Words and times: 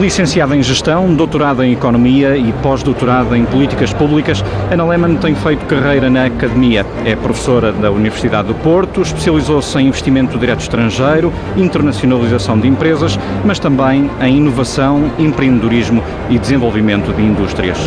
Licenciada 0.00 0.54
em 0.54 0.62
Gestão, 0.62 1.12
doutorada 1.12 1.66
em 1.66 1.72
Economia 1.72 2.36
e 2.36 2.52
pós-doutorada 2.62 3.36
em 3.36 3.44
Políticas 3.44 3.92
Públicas, 3.92 4.44
Ana 4.70 4.84
Lehmann 4.84 5.16
tem 5.16 5.34
feito 5.34 5.66
carreira 5.66 6.08
na 6.08 6.26
academia. 6.26 6.86
É 7.04 7.16
professora 7.16 7.72
da 7.72 7.90
Universidade 7.90 8.46
do 8.46 8.54
Porto, 8.54 9.02
especializou-se 9.02 9.76
em 9.76 9.88
investimento 9.88 10.38
direto 10.38 10.60
estrangeiro, 10.60 11.32
internacionalização 11.56 12.60
de 12.60 12.68
empresas, 12.68 13.18
mas 13.44 13.58
também 13.58 14.08
em 14.20 14.36
inovação, 14.36 15.10
empreendedorismo 15.18 16.00
e 16.30 16.38
desenvolvimento 16.38 17.12
de 17.12 17.20
indústrias. 17.20 17.78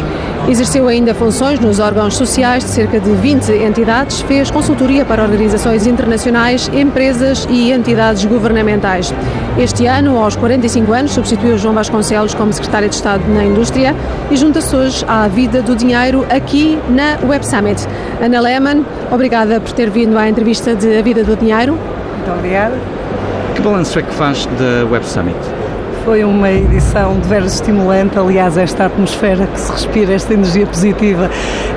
Exerceu 0.49 0.89
ainda 0.89 1.13
funções 1.15 1.59
nos 1.59 1.79
órgãos 1.79 2.15
sociais 2.15 2.65
de 2.65 2.71
cerca 2.71 2.99
de 2.99 3.11
20 3.11 3.51
entidades, 3.63 4.21
fez 4.21 4.51
consultoria 4.51 5.05
para 5.05 5.23
organizações 5.23 5.87
internacionais, 5.87 6.69
empresas 6.73 7.47
e 7.49 7.71
entidades 7.71 8.25
governamentais. 8.25 9.13
Este 9.57 9.85
ano, 9.85 10.17
aos 10.17 10.35
45 10.35 10.91
anos, 10.91 11.11
substituiu 11.11 11.57
João 11.57 11.75
Vasconcelos 11.75 12.00
como 12.35 12.51
secretário 12.51 12.89
de 12.89 12.95
Estado 12.95 13.23
na 13.27 13.45
Indústria 13.45 13.95
e 14.31 14.35
junta-se 14.35 14.75
hoje 14.75 15.05
à 15.07 15.27
vida 15.27 15.61
do 15.61 15.75
dinheiro 15.75 16.25
aqui 16.29 16.79
na 16.89 17.17
Web 17.27 17.45
Summit. 17.45 17.87
Ana 18.19 18.41
Lehmann, 18.41 18.83
obrigada 19.11 19.61
por 19.61 19.71
ter 19.73 19.89
vindo 19.89 20.17
à 20.17 20.27
entrevista 20.27 20.75
de 20.75 20.97
A 20.97 21.01
Vida 21.01 21.23
do 21.23 21.35
Dinheiro. 21.35 21.77
Muito 22.15 22.31
obrigada. 22.31 22.75
Que 23.55 23.61
balanço 23.61 23.99
é 23.99 24.01
que 24.01 24.13
faz 24.13 24.47
da 24.47 24.85
Web 24.89 25.05
Summit? 25.05 25.60
Foi 26.03 26.23
uma 26.23 26.49
edição 26.49 27.19
de 27.19 27.27
veras 27.27 27.53
estimulante, 27.53 28.17
aliás, 28.17 28.57
esta 28.57 28.85
atmosfera 28.85 29.45
que 29.45 29.59
se 29.59 29.71
respira, 29.71 30.13
esta 30.13 30.33
energia 30.33 30.65
positiva 30.65 31.29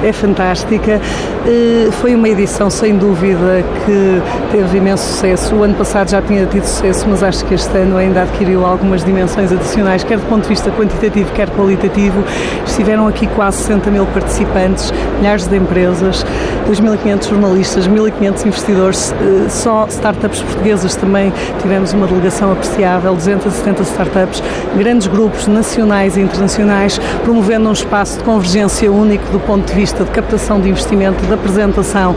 é 0.03 0.13
fantástica. 0.13 0.99
Eh, 1.47 1.91
foi 2.01 2.15
uma 2.15 2.27
edição, 2.27 2.71
sem 2.71 2.97
dúvida, 2.97 3.63
que 3.85 4.23
teve 4.51 4.79
imenso 4.79 5.05
sucesso. 5.05 5.55
O 5.55 5.63
ano 5.63 5.75
passado 5.75 6.09
já 6.09 6.23
tinha 6.23 6.47
tido 6.47 6.65
sucesso, 6.65 7.07
mas 7.07 7.23
acho 7.23 7.45
que 7.45 7.53
este 7.53 7.77
ano 7.77 7.99
ainda 7.99 8.23
adquiriu 8.23 8.65
algumas 8.65 9.05
dimensões 9.05 9.53
adicionais, 9.53 10.03
quer 10.03 10.19
do 10.19 10.27
ponto 10.27 10.45
de 10.45 10.49
vista 10.49 10.71
quantitativo, 10.71 11.31
quer 11.33 11.51
qualitativo. 11.51 12.25
Estiveram 12.67 13.07
aqui 13.07 13.27
quase 13.27 13.59
60 13.59 13.91
mil 13.91 14.07
participantes, 14.07 14.91
milhares 15.19 15.47
de 15.47 15.57
empresas, 15.57 16.25
2.500 16.67 17.29
jornalistas, 17.29 17.87
1.500 17.87 18.47
investidores, 18.47 19.13
eh, 19.13 19.49
só 19.51 19.87
startups 19.91 20.41
portuguesas 20.41 20.97
também 20.97 21.31
tivemos 21.61 21.93
uma 21.93 22.07
delegação 22.07 22.53
apreciável, 22.53 23.15
270 23.15 23.83
startups 23.83 24.14
startups, 24.15 24.43
grandes 24.77 25.07
grupos 25.09 25.47
nacionais 25.49 26.17
e 26.17 26.21
internacionais, 26.21 27.01
promovendo 27.25 27.69
um 27.69 27.73
espaço 27.73 28.19
de 28.19 28.25
convergência 28.25 28.91
único 28.91 29.25
do 29.33 29.41
ponto 29.41 29.67
de 29.67 29.75
vista 29.75 30.05
de 30.05 30.11
captação 30.11 30.61
de 30.61 30.69
investimento, 30.69 31.25
da 31.27 31.35
apresentação 31.35 32.15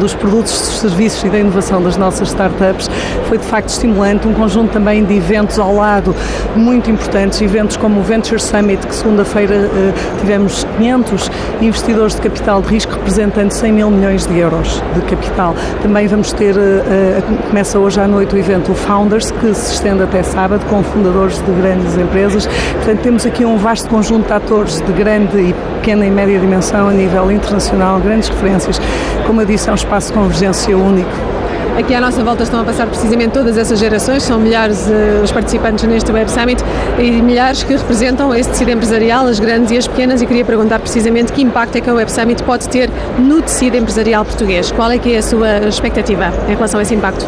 dos 0.00 0.14
produtos, 0.14 0.52
dos 0.52 0.78
serviços 0.80 1.22
e 1.24 1.28
da 1.28 1.38
inovação 1.38 1.80
das 1.82 1.96
nossas 1.96 2.28
startups. 2.28 2.90
Foi 3.28 3.38
de 3.38 3.44
facto 3.44 3.68
estimulante, 3.68 4.26
um 4.26 4.34
conjunto 4.34 4.72
também 4.72 5.04
de 5.04 5.14
eventos 5.14 5.58
ao 5.58 5.74
lado 5.74 6.14
muito 6.56 6.90
importantes, 6.90 7.40
eventos 7.40 7.76
como 7.76 8.00
o 8.00 8.02
Venture 8.02 8.40
Summit, 8.40 8.86
que 8.86 8.94
segunda-feira 8.94 9.54
eh, 9.54 9.92
tivemos 10.20 10.66
500 10.78 11.30
investidores 11.60 12.14
de 12.14 12.22
capital 12.22 12.62
de 12.62 12.68
risco 12.68 12.92
representando 12.92 13.50
100 13.50 13.72
mil 13.72 13.90
milhões 13.90 14.26
de 14.26 14.38
euros 14.38 14.82
de 14.94 15.00
capital. 15.02 15.54
Também 15.82 16.06
vamos 16.06 16.32
ter, 16.32 16.56
eh, 16.56 16.60
eh, 16.60 17.22
começa 17.48 17.78
hoje 17.78 18.00
à 18.00 18.08
noite 18.08 18.34
o 18.34 18.38
evento 18.38 18.74
Founders, 18.74 19.30
que 19.30 19.54
se 19.54 19.74
estende 19.74 20.02
até 20.02 20.22
sábado, 20.22 20.64
com 20.66 20.82
fundadores 20.82 21.35
de 21.42 21.52
grandes 21.52 21.96
empresas. 21.96 22.46
Portanto, 22.46 23.00
temos 23.00 23.26
aqui 23.26 23.44
um 23.44 23.56
vasto 23.56 23.88
conjunto 23.88 24.26
de 24.26 24.32
atores 24.32 24.80
de 24.80 24.92
grande 24.92 25.38
e 25.38 25.54
pequena 25.76 26.06
e 26.06 26.10
média 26.10 26.38
dimensão 26.38 26.88
a 26.88 26.92
nível 26.92 27.30
internacional, 27.30 28.00
grandes 28.00 28.28
referências. 28.28 28.80
Como 29.26 29.40
eu 29.40 29.46
disse, 29.46 29.68
é 29.68 29.72
um 29.72 29.76
espaço 29.76 30.08
de 30.08 30.18
convergência 30.18 30.76
único. 30.76 31.36
Aqui 31.78 31.94
à 31.94 32.00
nossa 32.00 32.24
volta 32.24 32.42
estão 32.42 32.60
a 32.60 32.64
passar 32.64 32.86
precisamente 32.86 33.32
todas 33.32 33.58
essas 33.58 33.78
gerações, 33.78 34.22
são 34.22 34.40
milhares 34.40 34.88
uh, 34.88 35.22
os 35.22 35.30
participantes 35.30 35.84
neste 35.84 36.10
Web 36.10 36.30
Summit 36.30 36.64
e 36.98 37.20
milhares 37.20 37.62
que 37.64 37.76
representam 37.76 38.34
esse 38.34 38.48
tecido 38.48 38.70
empresarial, 38.70 39.26
as 39.26 39.38
grandes 39.38 39.70
e 39.70 39.76
as 39.76 39.86
pequenas, 39.86 40.22
e 40.22 40.26
queria 40.26 40.44
perguntar 40.44 40.78
precisamente 40.78 41.34
que 41.34 41.42
impacto 41.42 41.76
é 41.76 41.82
que 41.82 41.90
a 41.90 41.92
Web 41.92 42.10
Summit 42.10 42.42
pode 42.44 42.66
ter 42.70 42.88
no 43.18 43.42
tecido 43.42 43.76
empresarial 43.76 44.24
português. 44.24 44.72
Qual 44.72 44.90
é 44.90 44.96
que 44.96 45.12
é 45.12 45.18
a 45.18 45.22
sua 45.22 45.68
expectativa 45.68 46.32
em 46.48 46.54
relação 46.54 46.80
a 46.80 46.82
esse 46.82 46.94
impacto? 46.94 47.26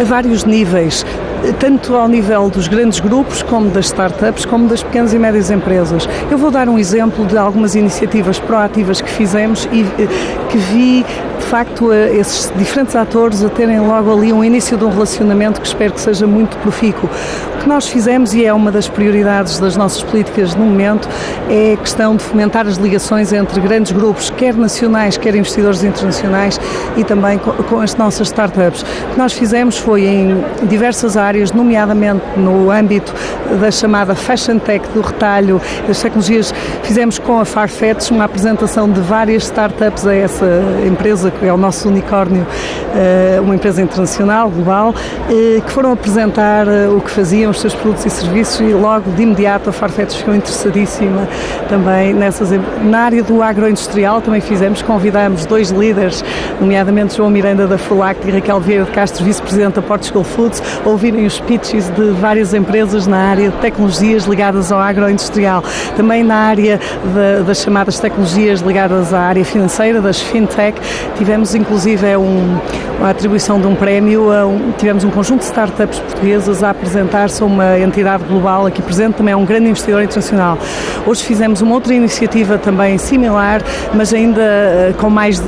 A 0.00 0.04
vários 0.04 0.44
níveis 0.44 1.04
tanto 1.52 1.94
ao 1.94 2.08
nível 2.08 2.48
dos 2.48 2.68
grandes 2.68 3.00
grupos, 3.00 3.42
como 3.42 3.70
das 3.70 3.86
startups, 3.86 4.44
como 4.44 4.68
das 4.68 4.82
pequenas 4.82 5.12
e 5.12 5.18
médias 5.18 5.50
empresas. 5.50 6.08
Eu 6.30 6.38
vou 6.38 6.50
dar 6.50 6.68
um 6.68 6.78
exemplo 6.78 7.26
de 7.26 7.36
algumas 7.36 7.74
iniciativas 7.74 8.38
proativas 8.38 9.00
que 9.00 9.10
fizemos 9.10 9.68
e 9.72 9.82
eh, 9.82 10.08
que 10.48 10.58
vi, 10.58 11.04
de 11.44 11.50
facto, 11.50 11.92
esses 11.92 12.50
diferentes 12.56 12.96
atores 12.96 13.44
a 13.44 13.50
terem 13.50 13.78
logo 13.78 14.10
ali 14.10 14.32
um 14.32 14.42
início 14.42 14.78
de 14.78 14.84
um 14.84 14.88
relacionamento 14.88 15.60
que 15.60 15.66
espero 15.66 15.92
que 15.92 16.00
seja 16.00 16.26
muito 16.26 16.56
profícuo. 16.58 17.08
O 17.54 17.58
que 17.58 17.68
nós 17.68 17.86
fizemos, 17.86 18.32
e 18.32 18.44
é 18.44 18.52
uma 18.52 18.72
das 18.72 18.88
prioridades 18.88 19.58
das 19.58 19.76
nossas 19.76 20.02
políticas 20.02 20.54
no 20.54 20.64
momento, 20.64 21.06
é 21.50 21.74
a 21.74 21.76
questão 21.76 22.16
de 22.16 22.24
fomentar 22.24 22.66
as 22.66 22.76
ligações 22.76 23.30
entre 23.32 23.60
grandes 23.60 23.92
grupos, 23.92 24.30
quer 24.30 24.54
nacionais, 24.54 25.18
quer 25.18 25.34
investidores 25.34 25.84
internacionais 25.84 26.58
e 26.96 27.04
também 27.04 27.38
com, 27.38 27.78
as 27.78 27.94
nossas 27.94 28.28
startups. 28.28 28.82
O 28.82 29.12
que 29.12 29.18
nós 29.18 29.34
fizemos 29.34 29.76
foi 29.76 30.06
em 30.06 30.42
diversas 30.62 31.16
áreas, 31.16 31.52
nomeadamente 31.52 32.24
no 32.38 32.70
âmbito 32.70 33.14
da 33.60 33.70
chamada 33.70 34.14
Fashion 34.14 34.58
Tech, 34.58 34.86
do 34.94 35.02
retalho, 35.02 35.60
das 35.86 36.00
tecnologias. 36.00 36.54
Fizemos 36.82 37.18
com 37.18 37.38
a 37.38 37.44
Farfetch 37.44 38.10
uma 38.10 38.24
apresentação 38.24 38.90
de 38.90 39.00
várias 39.00 39.44
startups 39.44 40.06
a 40.06 40.14
essa 40.14 40.46
empresa, 40.86 41.33
que 41.38 41.46
é 41.46 41.52
o 41.52 41.56
nosso 41.56 41.88
unicórnio, 41.88 42.46
eh, 42.94 43.38
uma 43.40 43.54
empresa 43.54 43.82
internacional, 43.82 44.48
global, 44.50 44.94
eh, 45.28 45.60
que 45.60 45.70
foram 45.70 45.92
apresentar 45.92 46.66
eh, 46.68 46.88
o 46.88 47.00
que 47.00 47.10
faziam, 47.10 47.50
os 47.50 47.60
seus 47.60 47.74
produtos 47.74 48.06
e 48.06 48.10
serviços 48.10 48.60
e 48.60 48.72
logo 48.72 49.10
de 49.12 49.22
imediato 49.22 49.70
a 49.70 49.72
Farfetch 49.72 50.16
ficou 50.16 50.34
interessadíssima 50.34 51.28
também 51.68 52.14
nessas. 52.14 52.50
Na 52.82 53.00
área 53.00 53.22
do 53.22 53.42
agroindustrial 53.42 54.20
também 54.20 54.40
fizemos, 54.40 54.82
convidamos 54.82 55.46
dois 55.46 55.70
líderes, 55.70 56.24
nomeadamente 56.60 57.16
João 57.16 57.30
Miranda 57.30 57.66
da 57.66 57.78
Fulac 57.78 58.26
e 58.26 58.30
Raquel 58.30 58.60
Vieira 58.60 58.84
de 58.84 58.90
Castro, 58.90 59.24
vice-presidente 59.24 59.74
da 59.74 59.82
Portugal 59.82 60.24
Foods, 60.24 60.62
ouvirem 60.84 61.26
os 61.26 61.40
pitches 61.40 61.88
de 61.90 62.10
várias 62.12 62.54
empresas 62.54 63.06
na 63.06 63.18
área 63.18 63.50
de 63.50 63.56
tecnologias 63.56 64.24
ligadas 64.24 64.70
ao 64.70 64.78
agroindustrial, 64.78 65.62
também 65.96 66.22
na 66.22 66.36
área 66.36 66.78
de, 66.78 67.42
das 67.44 67.58
chamadas 67.58 67.98
tecnologias 67.98 68.60
ligadas 68.60 69.12
à 69.12 69.20
área 69.20 69.44
financeira, 69.44 70.00
das 70.00 70.20
fintech. 70.20 70.78
Tivemos 71.24 71.54
inclusive 71.54 72.06
é 72.06 72.18
um, 72.18 72.58
uma 72.98 73.08
atribuição 73.08 73.58
de 73.58 73.66
um 73.66 73.74
prémio, 73.74 74.30
um, 74.30 74.72
tivemos 74.72 75.04
um 75.04 75.10
conjunto 75.10 75.38
de 75.38 75.46
startups 75.46 75.98
portuguesas 75.98 76.62
a 76.62 76.68
apresentar-se 76.68 77.42
a 77.42 77.46
uma 77.46 77.78
entidade 77.78 78.24
global 78.24 78.66
aqui 78.66 78.82
presente, 78.82 79.14
também 79.14 79.32
é 79.32 79.36
um 79.36 79.46
grande 79.46 79.70
investidor 79.70 80.02
internacional. 80.02 80.58
Hoje 81.06 81.24
fizemos 81.24 81.62
uma 81.62 81.76
outra 81.76 81.94
iniciativa 81.94 82.58
também 82.58 82.98
similar, 82.98 83.62
mas 83.94 84.12
ainda 84.12 84.42
uh, 84.42 84.94
com 85.00 85.08
mais 85.08 85.38
uh, 85.38 85.44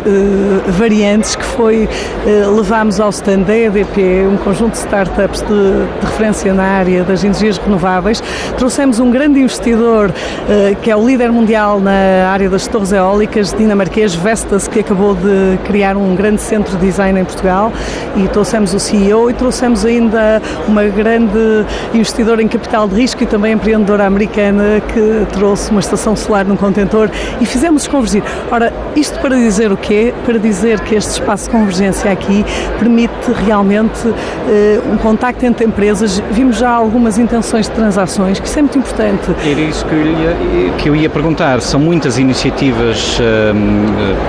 variantes, 0.68 1.36
que 1.36 1.44
foi 1.44 1.84
uh, 1.84 2.56
levámos 2.56 2.98
ao 2.98 3.10
stand 3.10 3.40
da 3.40 3.54
EDP 3.54 4.26
um 4.32 4.38
conjunto 4.38 4.72
de 4.72 4.78
startups 4.78 5.42
de 5.42 5.76
de 6.00 6.06
referência 6.06 6.52
na 6.52 6.64
área 6.64 7.04
das 7.04 7.24
energias 7.24 7.58
renováveis. 7.58 8.22
Trouxemos 8.56 9.00
um 9.00 9.10
grande 9.10 9.40
investidor 9.40 10.12
eh, 10.48 10.76
que 10.82 10.90
é 10.90 10.96
o 10.96 11.06
líder 11.06 11.30
mundial 11.30 11.80
na 11.80 12.28
área 12.30 12.48
das 12.48 12.66
torres 12.66 12.92
eólicas, 12.92 13.52
dinamarquês 13.52 14.14
Vestas, 14.14 14.68
que 14.68 14.80
acabou 14.80 15.14
de 15.14 15.58
criar 15.66 15.96
um 15.96 16.14
grande 16.14 16.40
centro 16.40 16.76
de 16.76 16.86
design 16.86 17.20
em 17.20 17.24
Portugal 17.24 17.72
e 18.16 18.28
trouxemos 18.28 18.72
o 18.72 18.80
CEO 18.80 19.30
e 19.30 19.34
trouxemos 19.34 19.84
ainda 19.84 20.40
uma 20.68 20.84
grande 20.84 21.64
investidora 21.92 22.42
em 22.42 22.48
capital 22.48 22.88
de 22.88 22.94
risco 22.94 23.22
e 23.22 23.26
também 23.26 23.52
empreendedora 23.52 24.06
americana 24.06 24.80
que 24.92 25.26
trouxe 25.32 25.70
uma 25.70 25.80
estação 25.80 26.14
solar 26.14 26.44
num 26.44 26.56
contentor 26.56 27.10
e 27.40 27.46
fizemos 27.46 27.86
convergir. 27.88 28.22
Ora, 28.50 28.72
isto 28.94 29.18
para 29.20 29.36
dizer 29.36 29.72
o 29.72 29.76
quê? 29.76 30.14
Para 30.24 30.38
dizer 30.38 30.80
que 30.80 30.94
este 30.94 31.12
espaço 31.12 31.44
de 31.44 31.50
convergência 31.50 32.10
aqui 32.10 32.44
permite 32.78 33.32
realmente 33.44 34.06
uh, 34.08 34.92
um 34.92 34.96
contacto 34.96 35.44
entre 35.44 35.66
empresas, 35.66 36.22
vimos 36.30 36.56
já 36.56 36.70
algumas 36.70 37.18
intenções 37.18 37.66
de 37.68 37.72
transações, 37.74 38.38
que 38.38 38.46
isso 38.46 38.58
é 38.58 38.62
muito 38.62 38.78
importante. 38.78 39.34
Era 39.44 39.60
isso 39.60 39.84
que 39.86 39.94
eu 39.94 40.06
ia, 40.06 40.72
que 40.78 40.88
eu 40.88 40.96
ia 40.96 41.10
perguntar. 41.10 41.60
São 41.60 41.80
muitas 41.80 42.18
iniciativas 42.18 43.18
hum, 43.20 43.86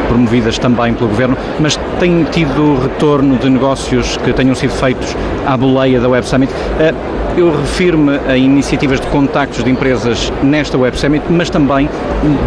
promovidas 0.08 0.58
também 0.58 0.94
pelo 0.94 1.10
Governo, 1.10 1.27
mas 1.60 1.78
tem 2.00 2.24
tido 2.26 2.80
retorno 2.82 3.38
de 3.38 3.50
negócios 3.50 4.18
que 4.18 4.34
tenham 4.34 4.56
sido 4.56 4.72
feitos 4.72 5.16
à 5.46 5.58
boleia 5.58 6.00
da 6.00 6.10
Web 6.10 6.28
Summit. 6.28 6.52
Uh, 6.54 7.18
eu 7.38 7.52
refiro-me 7.56 8.20
a 8.28 8.36
iniciativas 8.36 9.00
de 9.00 9.08
contactos 9.08 9.64
de 9.64 9.70
empresas 9.70 10.32
nesta 10.42 10.78
Web 10.78 10.98
Summit, 10.98 11.26
mas 11.30 11.50
também 11.50 11.88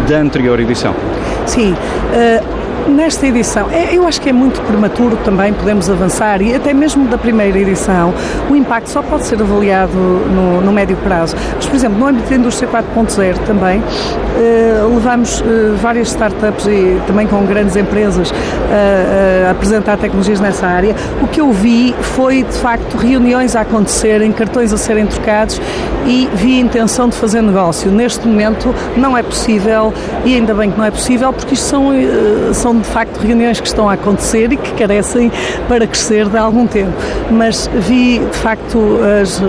da 0.09 0.17
anterior 0.17 0.59
edição. 0.59 0.93
Sim. 1.45 1.73
Uh 1.73 2.61
Nesta 2.87 3.27
edição, 3.27 3.69
é, 3.69 3.95
eu 3.95 4.07
acho 4.07 4.19
que 4.19 4.29
é 4.29 4.33
muito 4.33 4.59
prematuro 4.61 5.15
também, 5.17 5.53
podemos 5.53 5.89
avançar, 5.89 6.41
e 6.41 6.55
até 6.55 6.73
mesmo 6.73 7.07
da 7.07 7.17
primeira 7.17 7.57
edição, 7.57 8.13
o 8.49 8.55
impacto 8.55 8.89
só 8.89 9.01
pode 9.01 9.23
ser 9.25 9.41
avaliado 9.41 9.93
no, 9.93 10.61
no 10.61 10.71
médio 10.71 10.97
prazo. 10.97 11.35
Mas, 11.55 11.65
por 11.67 11.75
exemplo, 11.75 11.99
no 11.99 12.07
âmbito 12.07 12.29
da 12.29 12.35
indústria 12.35 12.67
4.0 12.69 13.37
também, 13.45 13.81
levamos 14.93 15.43
várias 15.81 16.09
startups 16.09 16.65
e 16.67 16.99
também 17.07 17.27
com 17.27 17.45
grandes 17.45 17.75
empresas 17.75 18.33
a 19.47 19.51
apresentar 19.51 19.97
tecnologias 19.97 20.39
nessa 20.39 20.67
área. 20.67 20.95
O 21.21 21.27
que 21.27 21.41
eu 21.41 21.51
vi 21.51 21.93
foi, 22.01 22.43
de 22.43 22.57
facto, 22.57 22.97
reuniões 22.97 23.55
a 23.55 23.61
acontecerem, 23.61 24.31
cartões 24.31 24.73
a 24.73 24.77
serem 24.77 25.05
trocados 25.05 25.61
e 26.07 26.29
vi 26.33 26.57
a 26.57 26.61
intenção 26.61 27.09
de 27.09 27.15
fazer 27.15 27.41
negócio. 27.41 27.91
Neste 27.91 28.27
momento 28.27 28.73
não 28.97 29.17
é 29.17 29.23
possível 29.23 29.93
e 30.25 30.35
ainda 30.35 30.53
bem 30.53 30.71
que 30.71 30.77
não 30.77 30.85
é 30.85 30.91
possível 30.91 31.31
porque 31.31 31.53
isto 31.53 31.65
são, 31.65 31.89
são 32.53 32.79
de 32.79 32.87
facto 32.87 33.17
reuniões 33.17 33.59
que 33.59 33.67
estão 33.67 33.89
a 33.89 33.93
acontecer 33.93 34.51
e 34.51 34.57
que 34.57 34.71
carecem 34.73 35.31
para 35.67 35.85
crescer 35.85 36.27
de 36.27 36.37
algum 36.37 36.65
tempo. 36.65 36.93
Mas 37.29 37.69
vi 37.73 38.19
de 38.19 38.37
facto 38.37 38.99
as 39.21 39.41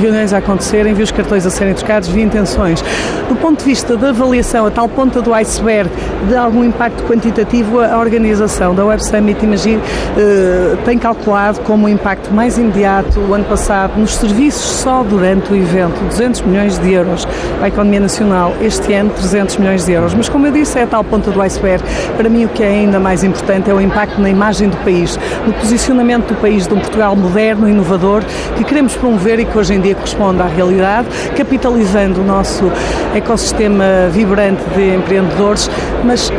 reuniões 0.00 0.32
a 0.32 0.38
acontecerem, 0.38 0.94
vi 0.94 1.02
os 1.02 1.10
cartões 1.10 1.46
a 1.46 1.50
serem 1.50 1.74
trocados, 1.74 2.08
vi 2.08 2.22
intenções. 2.22 2.82
Do 3.28 3.36
ponto 3.36 3.60
de 3.60 3.64
vista 3.64 3.96
da 3.96 4.12
avaliação, 4.30 4.66
a 4.66 4.70
tal 4.70 4.88
ponta 4.88 5.20
do 5.20 5.34
iceberg 5.34 5.90
de 6.28 6.36
algum 6.36 6.62
impacto 6.62 7.02
quantitativo, 7.04 7.80
a 7.80 7.98
organização 7.98 8.74
da 8.74 8.84
Web 8.84 9.04
Summit, 9.04 9.44
imagine, 9.44 9.82
eh, 10.16 10.76
tem 10.84 10.96
calculado 10.98 11.60
como 11.60 11.86
o 11.86 11.88
impacto 11.88 12.32
mais 12.32 12.56
imediato 12.56 13.18
o 13.18 13.34
ano 13.34 13.44
passado 13.44 13.98
nos 13.98 14.14
serviços 14.14 14.62
só 14.62 15.02
durante 15.02 15.52
o 15.52 15.56
evento, 15.56 15.98
200 16.08 16.42
milhões 16.42 16.78
de 16.78 16.92
euros 16.92 17.26
à 17.60 17.68
economia 17.68 18.00
nacional, 18.00 18.54
este 18.60 18.92
ano 18.92 19.10
300 19.10 19.56
milhões 19.56 19.84
de 19.84 19.92
euros. 19.92 20.14
Mas 20.14 20.28
como 20.28 20.46
eu 20.46 20.52
disse, 20.52 20.78
é 20.78 20.82
a 20.84 20.86
tal 20.86 21.02
ponta 21.02 21.30
do 21.30 21.42
iceberg. 21.42 21.82
Para 22.16 22.28
mim 22.28 22.44
o 22.44 22.48
que 22.48 22.62
é 22.62 22.68
ainda 22.68 23.00
mais 23.00 23.24
importante 23.24 23.70
é 23.70 23.74
o 23.74 23.80
impacto 23.80 24.20
na 24.20 24.30
imagem 24.30 24.68
do 24.68 24.76
país, 24.78 25.18
no 25.46 25.52
posicionamento 25.54 26.28
do 26.28 26.34
país 26.36 26.68
de 26.68 26.74
um 26.74 26.78
Portugal 26.78 27.16
moderno, 27.16 27.68
inovador, 27.68 28.22
que 28.56 28.62
queremos 28.62 28.94
promover 28.94 29.40
e 29.40 29.44
que 29.44 29.58
hoje 29.58 29.74
em 29.74 29.80
dia 29.80 29.94
corresponde 29.94 30.40
à 30.40 30.46
realidade, 30.46 31.08
capitalizando 31.36 32.20
o 32.20 32.24
nosso 32.24 32.70
ecossistema 33.14 34.08
vibrante 34.24 34.62
de 34.76 34.94
empreendedores, 34.94 35.70
mas 36.04 36.30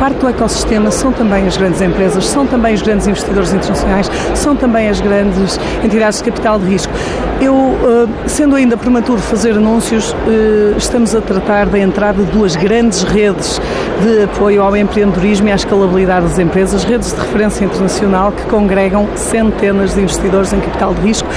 parte 0.00 0.18
do 0.18 0.28
ecossistema 0.28 0.90
são 0.90 1.12
também 1.12 1.46
as 1.46 1.56
grandes 1.56 1.82
empresas, 1.82 2.26
são 2.26 2.46
também 2.46 2.74
os 2.74 2.80
grandes 2.80 3.06
investidores 3.06 3.52
internacionais, 3.52 4.10
são 4.34 4.56
também 4.56 4.88
as 4.88 5.00
grandes 5.00 5.58
entidades 5.84 6.18
de 6.18 6.30
capital 6.30 6.58
de 6.58 6.66
risco. 6.66 6.92
Eu, 7.40 7.54
eh, 7.54 8.28
sendo 8.28 8.56
ainda 8.56 8.76
prematuro 8.76 9.20
fazer 9.20 9.52
anúncios, 9.52 10.14
eh, 10.26 10.74
estamos 10.78 11.14
a 11.14 11.20
tratar 11.20 11.66
da 11.66 11.78
entrada 11.78 12.22
de 12.22 12.30
duas 12.30 12.56
grandes 12.56 13.02
redes 13.02 13.60
de 14.02 14.24
apoio 14.24 14.62
ao 14.62 14.74
empreendedorismo 14.74 15.48
e 15.48 15.52
à 15.52 15.54
escalabilidade 15.54 16.26
das 16.26 16.38
empresas, 16.38 16.84
redes 16.84 17.12
de 17.12 17.20
referência 17.20 17.64
internacional 17.64 18.32
que 18.32 18.44
congregam 18.44 19.06
centenas 19.14 19.94
de 19.94 20.00
investidores 20.00 20.52
em 20.54 20.60
capital 20.60 20.94
de 20.94 21.02
risco 21.02 21.28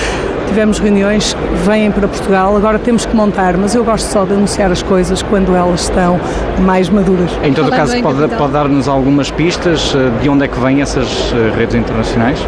tivemos 0.49 0.79
reuniões, 0.79 1.37
vêm 1.63 1.91
para 1.91 2.07
Portugal, 2.07 2.57
agora 2.57 2.79
temos 2.79 3.05
que 3.05 3.15
montar, 3.15 3.55
mas 3.55 3.75
eu 3.75 3.83
gosto 3.83 4.07
só 4.07 4.25
de 4.25 4.33
anunciar 4.33 4.71
as 4.71 4.81
coisas 4.81 5.21
quando 5.21 5.55
elas 5.55 5.81
estão 5.81 6.19
mais 6.59 6.89
maduras. 6.89 7.29
Em 7.43 7.53
todo 7.53 7.69
caso, 7.69 8.01
pode, 8.01 8.27
pode 8.35 8.51
dar-nos 8.51 8.87
algumas 8.87 9.29
pistas 9.29 9.93
eh, 9.95 10.21
de 10.21 10.27
onde 10.27 10.45
é 10.45 10.47
que 10.47 10.59
vêm 10.59 10.81
essas 10.81 11.07
eh, 11.33 11.55
redes 11.55 11.75
internacionais? 11.75 12.39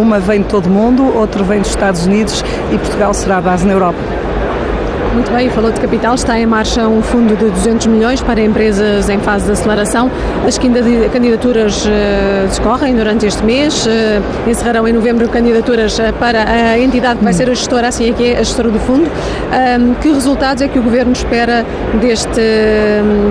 Uma 0.00 0.20
vem 0.20 0.42
de 0.42 0.48
todo 0.48 0.66
o 0.66 0.70
mundo, 0.70 1.16
outra 1.16 1.42
vem 1.42 1.60
dos 1.60 1.70
Estados 1.70 2.06
Unidos 2.06 2.44
e 2.72 2.78
Portugal 2.78 3.12
será 3.12 3.38
a 3.38 3.40
base 3.40 3.66
na 3.66 3.72
Europa. 3.72 3.98
Muito 5.14 5.30
bem, 5.30 5.48
falou 5.48 5.70
de 5.70 5.80
capital. 5.80 6.16
Está 6.16 6.40
em 6.40 6.44
marcha 6.44 6.88
um 6.88 7.00
fundo 7.00 7.36
de 7.36 7.48
200 7.48 7.86
milhões 7.86 8.20
para 8.20 8.40
empresas 8.40 9.08
em 9.08 9.20
fase 9.20 9.46
de 9.46 9.52
aceleração. 9.52 10.10
As 10.44 10.58
candidaturas 10.58 11.86
uh, 11.86 12.48
decorrem 12.52 12.96
durante 12.96 13.24
este 13.24 13.44
mês. 13.44 13.86
Uh, 13.86 14.50
encerrarão 14.50 14.88
em 14.88 14.92
novembro 14.92 15.28
candidaturas 15.28 15.96
uh, 16.00 16.12
para 16.18 16.42
a 16.42 16.78
entidade 16.80 17.20
que 17.20 17.24
vai 17.24 17.32
ser 17.32 17.48
a 17.48 17.54
gestora, 17.54 17.86
assim 17.86 18.10
é 18.10 18.12
que 18.12 18.32
é 18.32 18.38
a 18.38 18.42
gestora 18.42 18.70
do 18.70 18.80
fundo. 18.80 19.08
que 20.02 20.08
resultados 20.10 20.62
é 20.62 20.68
que 20.68 20.80
o 20.80 20.82
Governo 20.82 21.12
espera 21.12 21.64
deste, 22.00 22.42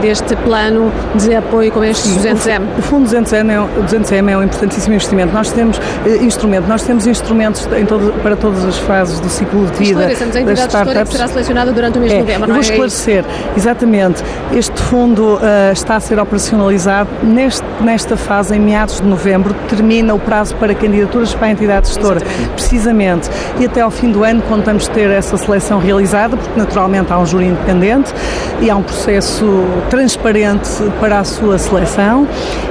deste 0.02 0.38
plano 0.38 0.90
de 1.16 1.36
apoio 1.36 1.70
com 1.70 1.84
estes 1.84 2.16
200M? 2.16 2.62
O 2.80 2.82
Fundo 2.82 3.10
200M 3.10 3.52
é, 3.52 3.92
200M 3.92 4.30
é 4.30 4.38
um 4.38 4.44
importantíssimo 4.44 4.94
investimento. 4.94 5.34
Nós 5.34 5.52
temos 5.52 5.82
instrumento, 6.22 6.66
nós 6.66 6.84
temos 6.84 7.06
instrumentos 7.06 7.68
em 7.78 7.86
todo, 7.86 8.14
para 8.22 8.38
todas 8.38 8.64
as 8.64 8.78
fases 8.78 9.20
do 9.20 9.28
ciclo 9.28 9.66
de 9.66 9.74
vida 9.74 10.08
das 10.46 10.60
startups. 10.60 11.10
Que 11.10 11.18
será 11.18 11.28
selecionada 11.28 11.73
durante 11.74 11.98
o 11.98 12.02
mês 12.02 12.14
é, 12.14 12.16
de 12.16 12.22
novembro. 12.22 12.50
Eu 12.50 12.54
vou 12.54 12.58
é 12.58 12.66
esclarecer, 12.66 13.26
exatamente. 13.56 14.24
Este 14.54 14.82
fundo 14.84 15.36
uh, 15.36 15.72
está 15.72 15.96
a 15.96 16.00
ser 16.00 16.20
operacionalizado 16.20 17.10
neste, 17.24 17.66
nesta 17.82 18.16
fase, 18.16 18.56
em 18.56 18.60
meados 18.60 19.02
de 19.02 19.08
novembro, 19.08 19.54
termina 19.68 20.14
o 20.14 20.20
prazo 20.20 20.56
para 20.56 20.74
candidaturas 20.74 21.34
para 21.34 21.48
a 21.48 21.52
entidade 21.52 21.88
gestora, 21.88 22.22
exatamente. 22.22 22.50
precisamente. 22.52 23.30
E 23.60 23.66
até 23.66 23.82
ao 23.82 23.92
fim 23.92 24.12
do 24.12 24.24
ano 24.24 24.42
contamos 24.44 24.88
ter 24.88 25.10
essa 25.10 25.38
seleção 25.38 25.80
realizada, 25.80 26.38
porque 26.38 26.60
naturalmente 26.60 27.12
há 27.12 27.20
um 27.20 27.26
júri 27.26 27.46
independente 27.46 28.14
e 28.62 28.70
há 28.70 28.76
um 28.76 28.84
processo 28.84 29.46
transparente 29.90 30.70
para 31.00 31.20
a 31.20 31.24
sua 31.24 31.58
seleção. 31.58 32.28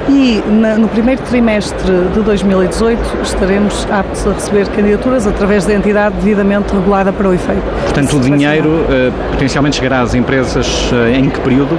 E 0.09 0.43
na, 0.47 0.75
no 0.75 0.87
primeiro 0.87 1.21
trimestre 1.21 1.91
de 2.13 2.21
2018 2.21 2.99
estaremos 3.23 3.87
aptos 3.89 4.27
a 4.27 4.33
receber 4.33 4.67
candidaturas 4.67 5.25
através 5.25 5.65
da 5.65 5.73
entidade 5.73 6.15
devidamente 6.15 6.73
regulada 6.73 7.13
para 7.13 7.29
o 7.29 7.33
efeito. 7.33 7.61
Portanto, 7.83 8.17
o 8.17 8.19
dinheiro 8.19 8.85
potencialmente 9.31 9.77
chegará 9.77 10.01
às 10.01 10.13
empresas 10.13 10.89
eh, 10.93 11.17
em 11.17 11.29
que 11.29 11.39
período? 11.41 11.77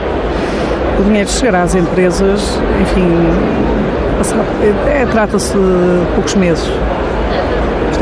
O 0.98 1.02
dinheiro 1.02 1.28
chegará 1.28 1.62
às 1.62 1.74
empresas, 1.74 2.60
enfim, 2.80 3.08
é, 4.88 5.06
trata-se 5.06 5.52
de 5.52 6.06
poucos 6.14 6.34
meses. 6.34 6.70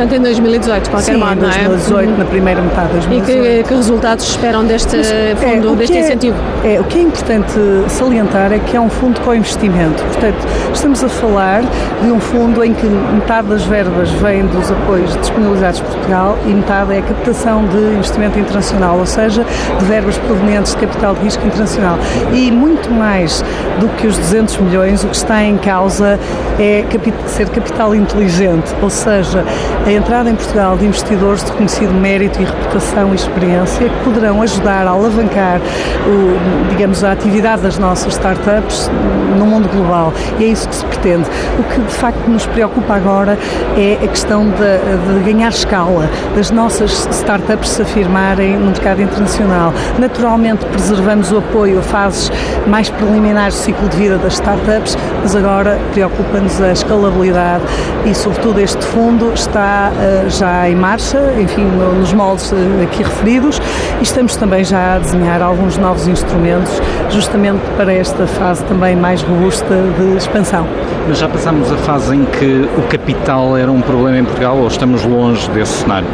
Portanto, 0.02 0.18
em 0.18 0.22
2018, 0.22 0.82
de 0.82 0.90
qualquer 0.90 1.12
Sim, 1.12 1.18
modo, 1.18 1.36
não 1.42 1.48
é? 1.48 1.68
2018, 1.68 2.18
na 2.18 2.24
primeira 2.24 2.60
metade 2.60 2.88
de 2.88 2.92
2018. 2.94 3.30
E 3.30 3.62
que, 3.62 3.68
que 3.68 3.74
resultados 3.74 4.24
esperam 4.24 4.64
deste 4.64 4.96
fundo, 5.36 5.72
é, 5.72 5.76
deste 5.76 5.96
incentivo? 5.96 6.36
É, 6.64 6.80
o 6.80 6.84
que 6.84 6.98
é 6.98 7.02
importante 7.02 7.52
salientar 7.88 8.52
é 8.52 8.58
que 8.58 8.76
é 8.76 8.80
um 8.80 8.90
fundo 8.90 9.20
com 9.20 9.32
investimento. 9.32 10.02
Portanto, 10.02 10.38
estamos 10.74 11.04
a 11.04 11.08
falar 11.08 11.62
de 12.02 12.10
um 12.10 12.18
fundo 12.18 12.64
em 12.64 12.74
que 12.74 12.84
metade 12.84 13.46
das 13.46 13.62
verbas 13.62 14.10
vem 14.10 14.44
dos 14.46 14.72
apoios 14.72 15.16
disponibilizados 15.20 15.80
por 15.80 15.92
Portugal 15.92 16.36
e 16.46 16.48
metade 16.48 16.94
é 16.94 16.98
a 16.98 17.02
captação 17.02 17.64
de 17.66 17.94
investimento 17.94 18.38
internacional, 18.40 18.98
ou 18.98 19.06
seja, 19.06 19.44
de 19.78 19.84
verbas 19.84 20.18
provenientes 20.18 20.74
de 20.74 20.80
capital 20.80 21.14
de 21.14 21.20
risco 21.20 21.46
internacional. 21.46 21.96
E 22.32 22.50
muito 22.50 22.90
mais 22.90 23.44
do 23.78 23.88
que 23.96 24.08
os 24.08 24.18
200 24.18 24.56
milhões, 24.58 25.04
o 25.04 25.08
que 25.08 25.16
está 25.16 25.44
em 25.44 25.56
causa 25.58 26.18
é 26.58 26.84
ser 27.26 27.48
capital 27.50 27.94
inteligente, 27.94 28.74
ou 28.82 28.90
seja, 28.90 29.44
a 29.86 29.91
entrada 29.96 30.30
em 30.30 30.34
Portugal 30.34 30.76
de 30.76 30.86
investidores 30.86 31.44
de 31.44 31.50
reconhecido 31.50 31.92
mérito 31.92 32.40
e 32.40 32.44
reputação 32.44 33.12
e 33.12 33.14
experiência 33.14 33.88
que 33.88 34.04
poderão 34.04 34.42
ajudar 34.42 34.86
a 34.86 34.90
alavancar, 34.90 35.60
o, 36.06 36.70
digamos, 36.70 37.02
a 37.04 37.12
atividade 37.12 37.62
das 37.62 37.78
nossas 37.78 38.14
startups 38.14 38.90
no 39.38 39.46
mundo 39.46 39.68
global. 39.68 40.12
E 40.38 40.44
é 40.44 40.46
isso 40.48 40.68
que 40.68 40.74
se 40.74 40.84
pretende. 40.84 41.28
O 41.58 41.62
que 41.64 41.80
de 41.80 41.94
facto 41.94 42.28
nos 42.28 42.46
preocupa 42.46 42.94
agora 42.94 43.38
é 43.76 43.98
a 44.04 44.08
questão 44.08 44.46
de, 44.50 45.18
de 45.18 45.32
ganhar 45.32 45.48
escala, 45.48 46.08
das 46.34 46.50
nossas 46.50 47.08
startups 47.10 47.70
se 47.70 47.82
afirmarem 47.82 48.56
no 48.56 48.66
mercado 48.66 49.02
internacional. 49.02 49.72
Naturalmente 49.98 50.64
preservamos 50.66 51.32
o 51.32 51.38
apoio 51.38 51.78
a 51.78 51.82
fases 51.82 52.30
mais 52.66 52.88
preliminares 52.90 53.56
do 53.56 53.60
ciclo 53.62 53.88
de 53.88 53.96
vida 53.96 54.18
das 54.18 54.34
startups, 54.34 54.96
mas 55.22 55.34
agora 55.34 55.78
preocupa-nos 55.92 56.60
a 56.60 56.72
escalabilidade 56.72 57.64
e, 58.04 58.14
sobretudo, 58.14 58.60
este 58.60 58.84
fundo 58.84 59.32
está 59.34 59.71
uh, 59.90 60.30
já 60.30 60.68
em 60.68 60.74
marcha, 60.74 61.18
enfim, 61.38 61.64
nos 61.64 62.12
moldes 62.12 62.52
uh, 62.52 62.56
aqui 62.82 63.02
referidos, 63.02 63.60
e 64.00 64.02
estamos 64.02 64.36
também 64.36 64.64
já 64.64 64.96
a 64.96 64.98
desenhar 64.98 65.42
alguns 65.42 65.76
novos 65.78 66.06
instrumentos, 66.06 66.80
justamente 67.10 67.62
para 67.76 67.92
esta 67.92 68.26
fase 68.26 68.64
também 68.64 68.96
mais 68.96 69.22
robusta 69.22 69.74
de 69.98 70.16
expansão. 70.16 70.66
Mas 71.08 71.18
já 71.18 71.28
passamos 71.28 71.70
a 71.72 71.76
fase 71.78 72.14
em 72.14 72.24
que 72.24 72.68
o 72.78 72.82
capital 72.88 73.56
era 73.56 73.70
um 73.70 73.80
problema 73.80 74.18
em 74.18 74.24
Portugal 74.24 74.56
ou 74.56 74.68
estamos 74.68 75.04
longe 75.04 75.48
desse 75.50 75.82
cenário? 75.82 76.08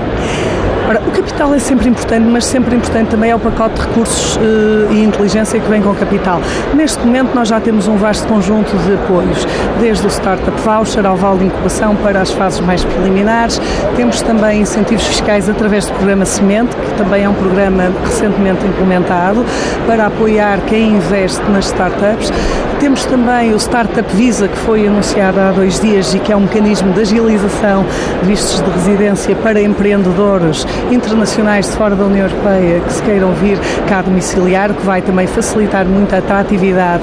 Ora, 0.88 1.02
o 1.07 1.11
capital 1.11 1.54
é 1.54 1.59
sempre 1.59 1.87
importante, 1.90 2.25
mas 2.25 2.47
sempre 2.47 2.75
importante 2.75 3.11
também 3.11 3.30
é 3.30 3.37
o 3.37 3.38
pacote 3.38 3.75
de 3.75 3.87
recursos 3.87 4.37
uh, 4.37 4.90
e 4.90 5.04
inteligência 5.04 5.61
que 5.61 5.68
vem 5.68 5.83
com 5.83 5.90
o 5.90 5.95
capital. 5.95 6.40
Neste 6.73 6.99
momento 7.04 7.35
nós 7.35 7.49
já 7.49 7.61
temos 7.61 7.87
um 7.87 7.97
vasto 7.97 8.26
conjunto 8.26 8.75
de 8.78 8.95
apoios, 8.95 9.47
desde 9.78 10.07
o 10.07 10.09
Startup 10.09 10.59
Voucher 10.62 11.04
ao 11.04 11.14
vale 11.14 11.40
de 11.40 11.45
incubação 11.45 11.95
para 11.97 12.23
as 12.23 12.30
fases 12.30 12.61
mais 12.61 12.83
preliminares. 12.85 13.61
Temos 13.97 14.23
também 14.23 14.62
incentivos 14.62 15.04
fiscais 15.04 15.47
através 15.47 15.85
do 15.85 15.92
programa 15.92 16.25
Semente, 16.25 16.75
que 16.75 16.95
também 16.95 17.25
é 17.25 17.28
um 17.28 17.35
programa 17.35 17.92
recentemente 18.07 18.64
implementado 18.66 19.45
para 19.87 20.07
apoiar 20.07 20.59
quem 20.62 20.92
investe 20.95 21.42
nas 21.50 21.66
startups. 21.66 22.33
Temos 22.80 23.04
também 23.06 23.52
o 23.52 23.56
Startup 23.56 24.14
Visa, 24.14 24.47
que 24.47 24.56
foi 24.56 24.87
anunciado 24.87 25.40
há 25.40 25.50
dois 25.50 25.80
dias 25.80 26.14
e 26.14 26.20
que 26.20 26.32
é 26.32 26.37
um 26.37 26.40
mecanismo 26.40 26.92
de 26.92 27.00
agilização 27.00 27.85
de 28.23 28.28
vistos 28.28 28.62
de 28.62 28.70
residência 28.70 29.35
para 29.35 29.61
empreendedores 29.61 30.64
internacionais 30.90 31.66
de 31.66 31.73
fora 31.73 31.97
da 31.97 32.04
União 32.04 32.28
Europeia 32.28 32.80
que 32.80 32.92
se 32.92 33.02
queiram 33.02 33.32
vir 33.32 33.58
cá 33.88 34.00
domiciliar, 34.00 34.73
que 34.73 34.87
vai 34.87 35.02
também 35.02 35.26
facilitar 35.26 35.85
muito 35.87 36.14
a 36.14 36.18
atratividade 36.18 37.02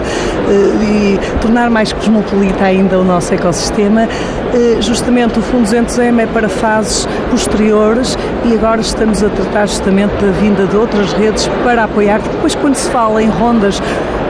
e 0.81 1.19
tornar 1.41 1.69
mais 1.69 1.91
cosmopolita 1.91 2.63
ainda 2.63 2.97
o 2.97 3.03
nosso 3.03 3.33
ecossistema. 3.33 4.07
Justamente 4.79 5.39
o 5.39 5.41
Fundo 5.41 5.67
200M 5.67 6.19
é 6.21 6.25
para 6.25 6.47
fases 6.47 7.05
posteriores 7.29 8.17
e 8.45 8.53
agora 8.53 8.79
estamos 8.79 9.21
a 9.21 9.29
tratar 9.29 9.67
justamente 9.67 10.13
da 10.23 10.31
vinda 10.31 10.65
de 10.65 10.77
outras 10.77 11.11
redes 11.13 11.47
para 11.63 11.83
apoiar, 11.83 12.21
depois 12.21 12.55
quando 12.55 12.75
se 12.75 12.89
fala 12.89 13.21
em 13.21 13.27
rondas 13.27 13.81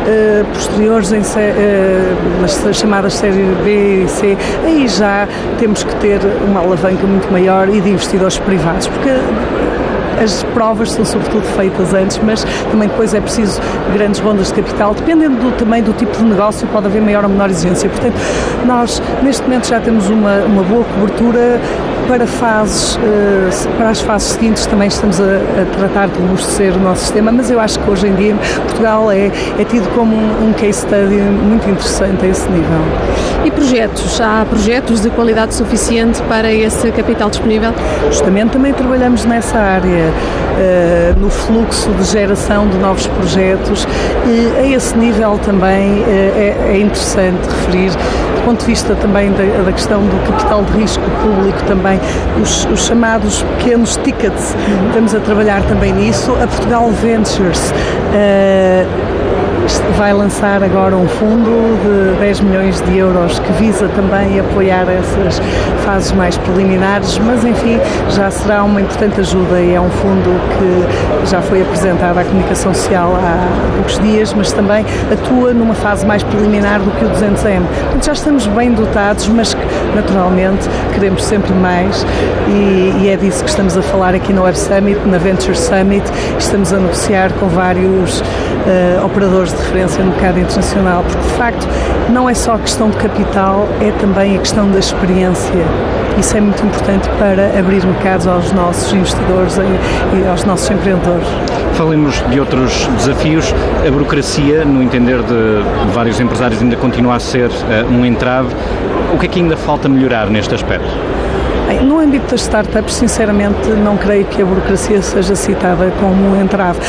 Uh, 0.06 0.46
posteriores 0.54 1.12
em, 1.12 1.20
uh, 1.20 2.42
nas 2.42 2.78
chamadas 2.78 3.16
série 3.16 3.44
B 3.64 4.04
e 4.04 4.08
C, 4.08 4.38
aí 4.64 4.88
já 4.88 5.28
temos 5.58 5.84
que 5.84 5.96
ter 5.96 6.20
uma 6.48 6.60
alavanca 6.60 7.08
muito 7.08 7.32
maior 7.32 7.68
e 7.70 7.82
de 7.82 7.90
investidores 7.90 8.38
privados, 8.38 8.86
porque 8.86 9.10
as 10.24 10.44
provas 10.54 10.92
são 10.92 11.04
sobretudo 11.04 11.44
feitas 11.56 11.94
antes, 11.94 12.20
mas 12.24 12.46
também 12.72 12.88
depois 12.88 13.14
é 13.14 13.22
preciso 13.22 13.60
grandes 13.94 14.20
rondas 14.20 14.48
de 14.48 14.54
capital, 14.54 14.94
dependendo 14.94 15.38
do, 15.38 15.52
também 15.58 15.82
do 15.82 15.94
tipo 15.94 16.16
de 16.16 16.24
negócio, 16.24 16.68
pode 16.68 16.86
haver 16.86 17.02
maior 17.02 17.24
ou 17.24 17.30
menor 17.30 17.50
exigência. 17.50 17.90
Portanto, 17.90 18.16
nós 18.66 19.02
neste 19.24 19.44
momento 19.44 19.68
já 19.68 19.80
temos 19.80 20.10
uma, 20.10 20.38
uma 20.46 20.64
boa 20.64 20.84
cobertura 20.84 21.60
para 22.08 22.28
fases, 22.28 22.98
eh, 22.98 23.78
para 23.78 23.90
as 23.90 24.02
fases 24.02 24.30
seguintes 24.34 24.66
também 24.66 24.88
estamos 24.88 25.20
a, 25.20 25.24
a 25.24 25.66
tratar 25.78 26.08
de 26.08 26.20
robustecer 26.20 26.76
o 26.76 26.80
nosso 26.80 27.02
sistema, 27.02 27.32
mas 27.32 27.50
eu 27.50 27.60
acho 27.60 27.80
que 27.80 27.90
hoje 27.90 28.08
em 28.08 28.16
dia 28.16 28.36
Portugal 28.64 29.12
é, 29.12 29.32
é 29.60 29.66
tido 29.66 29.88
como 29.94 30.16
um, 30.16 30.50
um 30.50 30.54
case 30.54 30.82
study 30.82 31.16
muito 31.16 31.70
interessante 31.70 32.26
a 32.26 32.28
esse 32.30 32.50
nível. 32.50 32.80
E 33.44 33.52
projetos? 33.52 34.20
Há 34.22 34.46
projetos 34.48 35.02
de 35.02 35.10
qualidade 35.10 35.54
suficiente 35.54 36.22
para 36.24 36.52
esse 36.52 36.92
capital 36.92 37.30
disponível? 37.30 37.74
Justamente 38.12 38.52
também 38.52 38.74
trabalhamos 38.74 39.26
nessa 39.26 39.58
área, 39.58 40.10
uh, 40.10 41.20
no 41.20 41.30
fluxo 41.30 41.92
de 41.92 42.04
geração 42.06 42.68
de 42.68 42.78
novos 42.78 43.08
projetos 43.08 43.88
e 44.26 44.60
a 44.60 44.68
esse 44.68 44.98
nível 44.98 45.40
também 45.44 46.02
uh, 46.02 46.06
é, 46.08 46.56
é 46.74 46.78
interessante 46.80 47.48
referir 47.48 47.92
ponto 48.46 48.60
de 48.60 48.68
vista 48.68 48.94
também 48.96 49.32
da, 49.32 49.64
da, 49.64 49.72
questão 49.72 50.02
do 50.04 50.28
capital 50.28 50.64
de 50.64 50.78
risco 50.78 51.04
público 51.24 51.64
também, 51.64 52.00
os, 52.40 52.66
os 52.66 52.86
chamados 52.86 53.42
pequenos 53.58 53.98
tickets, 53.98 54.54
uhum. 54.54 54.88
estamos 54.88 55.16
a 55.16 55.20
trabalhar 55.20 55.64
também 55.64 55.92
nisso. 55.92 56.32
A 56.34 56.48
Portugal 56.48 56.90
Ventures 56.92 57.72
uh, 57.72 59.15
vai 59.98 60.14
lançar 60.14 60.62
agora 60.64 60.96
um 60.96 61.08
fundo 61.08 61.80
de 61.82 62.20
10 62.20 62.42
milhões 62.42 62.82
de 62.82 62.98
euros 62.98 63.40
que 63.40 63.52
visa 63.54 63.88
também 63.90 64.40
apoiar 64.40 64.86
essas 64.90 65.42
fases 65.84 66.12
mais 66.12 66.38
preliminares, 66.38 67.18
mas 67.20 67.44
enfim, 67.44 67.80
já 68.10 68.30
será 68.30 68.64
uma 68.64 68.82
importante 68.82 69.20
ajuda 69.20 69.60
e 69.60 69.74
é 69.74 69.82
um 69.82 69.90
fundo 69.90 70.30
que 70.58 71.30
já 71.30 71.42
foi 71.42 71.62
apresentado 71.62 72.18
à 72.18 72.24
comunicação 72.24 72.74
social 72.74 73.16
há 73.16 73.74
poucos 73.76 74.00
dias, 74.00 74.34
mas 74.34 74.52
também 74.52 74.86
atua 75.12 75.54
numa 75.54 75.74
fase 75.74 76.06
mais 76.06 76.22
preliminar 76.24 76.80
do 76.80 76.92
que 76.92 77.06
o 77.06 77.10
200M. 77.10 77.62
Portanto, 77.66 78.06
já 78.06 78.14
estamos 78.14 78.48
bem 78.48 78.72
dotados, 78.72 79.28
mas 79.30 79.56
naturalmente 79.96 80.70
queremos 80.94 81.24
sempre 81.24 81.54
mais 81.54 82.06
e, 82.48 83.04
e 83.04 83.10
é 83.10 83.18
disso 83.18 83.44
que 83.44 83.50
estamos 83.50 83.78
a 83.78 83.82
falar 83.82 84.14
aqui 84.14 84.32
no 84.32 84.44
Web 84.44 84.58
Summit, 84.58 85.00
na 85.08 85.18
Venture 85.18 85.58
Summit. 85.58 86.06
Estamos 86.38 86.72
a 86.74 86.78
negociar 86.78 87.32
com 87.34 87.48
vários 87.48 88.22
uh, 88.22 89.06
operadores 89.06 89.55
de 89.56 89.64
referência 89.64 90.04
no 90.04 90.12
mercado 90.12 90.40
internacional, 90.40 91.04
porque 91.04 91.22
de 91.22 91.34
facto 91.34 91.68
não 92.10 92.30
é 92.30 92.34
só 92.34 92.56
a 92.56 92.60
questão 92.60 92.90
de 92.90 92.98
capital, 92.98 93.68
é 93.82 93.92
também 93.92 94.36
a 94.38 94.40
questão 94.40 94.70
da 94.70 94.80
experiência. 94.80 95.66
Isso 96.20 96.38
é 96.38 96.42
muito 96.42 96.64
importante 96.66 97.10
para 97.20 97.60
abrir 97.60 97.86
mercados 97.86 98.26
aos 98.26 98.52
nossos 98.54 98.94
investidores 98.94 99.58
e 99.58 100.28
aos 100.28 100.46
nossos 100.46 100.70
empreendedores. 100.72 101.28
Falemos 101.74 102.24
de 102.30 102.40
outros 102.40 102.88
desafios. 102.98 103.54
A 103.86 103.92
burocracia, 103.92 104.64
no 104.64 104.82
entender 104.82 105.22
de 105.24 105.92
vários 105.94 106.20
empresários, 106.20 106.62
ainda 106.62 106.78
continua 106.78 107.16
a 107.16 107.20
ser 107.20 107.50
uh, 107.50 107.92
um 107.92 108.06
entrave. 108.06 108.56
O 109.14 109.18
que 109.18 109.26
é 109.26 109.30
que 109.30 109.40
ainda 109.40 109.58
falta 109.58 109.90
melhorar 109.90 110.30
neste 110.30 110.56
aspecto? 110.56 110.88
No 111.86 112.00
âmbito 112.00 112.32
das 112.32 112.42
startups, 112.42 112.96
sinceramente, 112.96 113.70
não 113.70 113.96
creio 113.96 114.26
que 114.26 114.42
a 114.42 114.46
burocracia 114.46 115.04
seja 115.04 115.36
citada 115.36 115.94
como 116.00 116.32
um 116.32 116.42
entrave. 116.42 116.80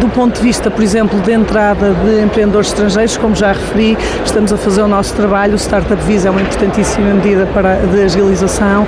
Do 0.00 0.08
ponto 0.08 0.36
de 0.36 0.40
vista, 0.40 0.70
por 0.70 0.82
exemplo, 0.82 1.20
de 1.20 1.30
entrada 1.32 1.92
de 1.92 2.22
empreendedores 2.22 2.68
estrangeiros, 2.68 3.18
como 3.18 3.34
já 3.34 3.48
referi, 3.48 3.98
estamos 4.24 4.54
a 4.54 4.56
fazer 4.56 4.80
o 4.80 4.88
nosso 4.88 5.14
trabalho. 5.14 5.52
O 5.52 5.58
Startup 5.58 6.02
Visa 6.04 6.28
é 6.28 6.30
uma 6.30 6.40
importantíssima 6.40 7.12
medida 7.12 7.44
para, 7.52 7.76
de 7.76 8.02
agilização. 8.02 8.86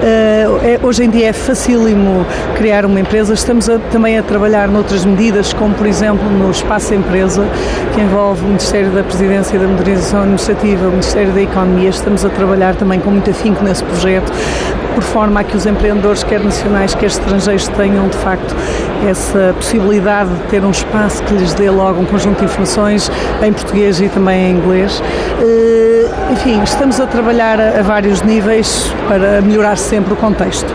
Uh, 0.00 0.58
é, 0.64 0.80
hoje 0.82 1.04
em 1.04 1.10
dia 1.10 1.28
é 1.28 1.32
facílimo 1.32 2.24
criar 2.56 2.86
uma 2.86 2.98
empresa. 2.98 3.34
Estamos 3.34 3.68
a, 3.68 3.78
também 3.78 4.18
a 4.18 4.22
trabalhar 4.22 4.66
noutras 4.66 5.04
medidas, 5.04 5.52
como 5.52 5.74
por 5.74 5.86
exemplo 5.86 6.24
no 6.30 6.50
Espaço 6.50 6.94
Empresa, 6.94 7.46
que 7.94 8.00
envolve 8.00 8.42
o 8.42 8.46
Ministério 8.46 8.90
da 8.92 9.02
Presidência 9.02 9.56
e 9.56 9.58
da 9.58 9.68
Modernização 9.68 10.20
Administrativa, 10.20 10.86
o 10.86 10.90
Ministério 10.90 11.32
da 11.32 11.42
Economia. 11.42 11.90
Estamos 11.90 12.24
a 12.24 12.30
trabalhar 12.30 12.76
também 12.76 12.98
com 12.98 13.10
muito 13.10 13.30
afinco 13.30 13.62
nesse 13.62 13.84
projeto 13.84 14.32
por 14.94 15.02
forma 15.02 15.40
a 15.40 15.44
que 15.44 15.56
os 15.56 15.66
empreendedores, 15.66 16.24
quer 16.24 16.40
nacionais, 16.40 16.94
quer 16.94 17.06
estrangeiros, 17.06 17.68
tenham 17.68 18.08
de 18.08 18.16
facto 18.16 18.54
essa 19.08 19.54
possibilidade 19.54 20.30
de 20.30 20.42
ter 20.44 20.64
um 20.64 20.70
espaço 20.70 21.22
que 21.24 21.34
lhes 21.34 21.54
dê 21.54 21.70
logo 21.70 22.00
um 22.00 22.04
conjunto 22.04 22.38
de 22.38 22.44
informações 22.44 23.10
em 23.42 23.52
português 23.52 24.00
e 24.00 24.08
também 24.08 24.50
em 24.50 24.56
inglês. 24.56 25.02
Eh, 25.40 26.08
enfim, 26.32 26.62
estamos 26.62 27.00
a 27.00 27.06
trabalhar 27.06 27.60
a 27.60 27.82
vários 27.82 28.22
níveis 28.22 28.92
para 29.08 29.40
melhorar 29.40 29.76
sempre 29.76 30.12
o 30.12 30.16
contexto. 30.16 30.72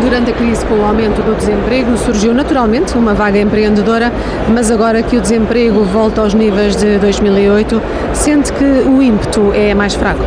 Durante 0.00 0.30
a 0.30 0.34
crise, 0.34 0.64
com 0.66 0.74
o 0.74 0.84
aumento 0.84 1.20
do 1.22 1.34
desemprego, 1.34 1.96
surgiu 1.96 2.32
naturalmente 2.32 2.96
uma 2.96 3.14
vaga 3.14 3.38
empreendedora, 3.38 4.12
mas 4.48 4.70
agora 4.70 5.02
que 5.02 5.16
o 5.16 5.20
desemprego 5.20 5.82
volta 5.84 6.20
aos 6.20 6.32
níveis 6.32 6.76
de 6.76 6.98
2008, 6.98 7.82
sente 8.12 8.52
que 8.52 8.64
o 8.64 9.02
ímpeto 9.02 9.52
é 9.52 9.74
mais 9.74 9.94
fraco? 9.94 10.22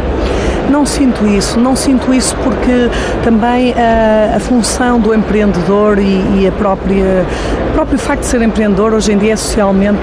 Não 0.70 0.86
sinto 0.86 1.26
isso, 1.26 1.60
não 1.60 1.76
sinto 1.76 2.14
isso 2.14 2.36
porque 2.44 2.90
também 3.24 3.74
a, 3.74 4.36
a 4.36 4.40
função 4.40 5.00
do 5.00 5.14
empreendedor 5.14 5.98
e, 5.98 6.42
e, 6.42 6.48
a 6.48 6.52
própria, 6.52 7.26
o 7.70 7.74
próprio 7.74 7.98
facto 7.98 8.22
de 8.22 8.28
ser 8.28 8.42
empreendedor 8.42 8.94
hoje 8.94 9.14
em 9.14 9.18
dia 9.18 9.34
é 9.34 9.36
socialmente, 9.36 10.00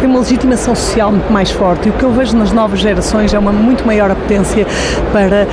tem 0.00 0.08
uma 0.08 0.18
legitimação 0.18 0.74
social 0.74 1.12
muito 1.12 1.32
mais 1.32 1.50
forte 1.50 1.88
e 1.88 1.90
o 1.90 1.92
que 1.94 2.02
eu 2.02 2.12
vejo 2.12 2.36
nas 2.36 2.50
novas 2.52 2.80
gerações 2.80 3.32
é 3.32 3.38
uma 3.38 3.52
muito 3.52 3.86
maior 3.86 4.10
apetência 4.10 4.66
para 5.12 5.46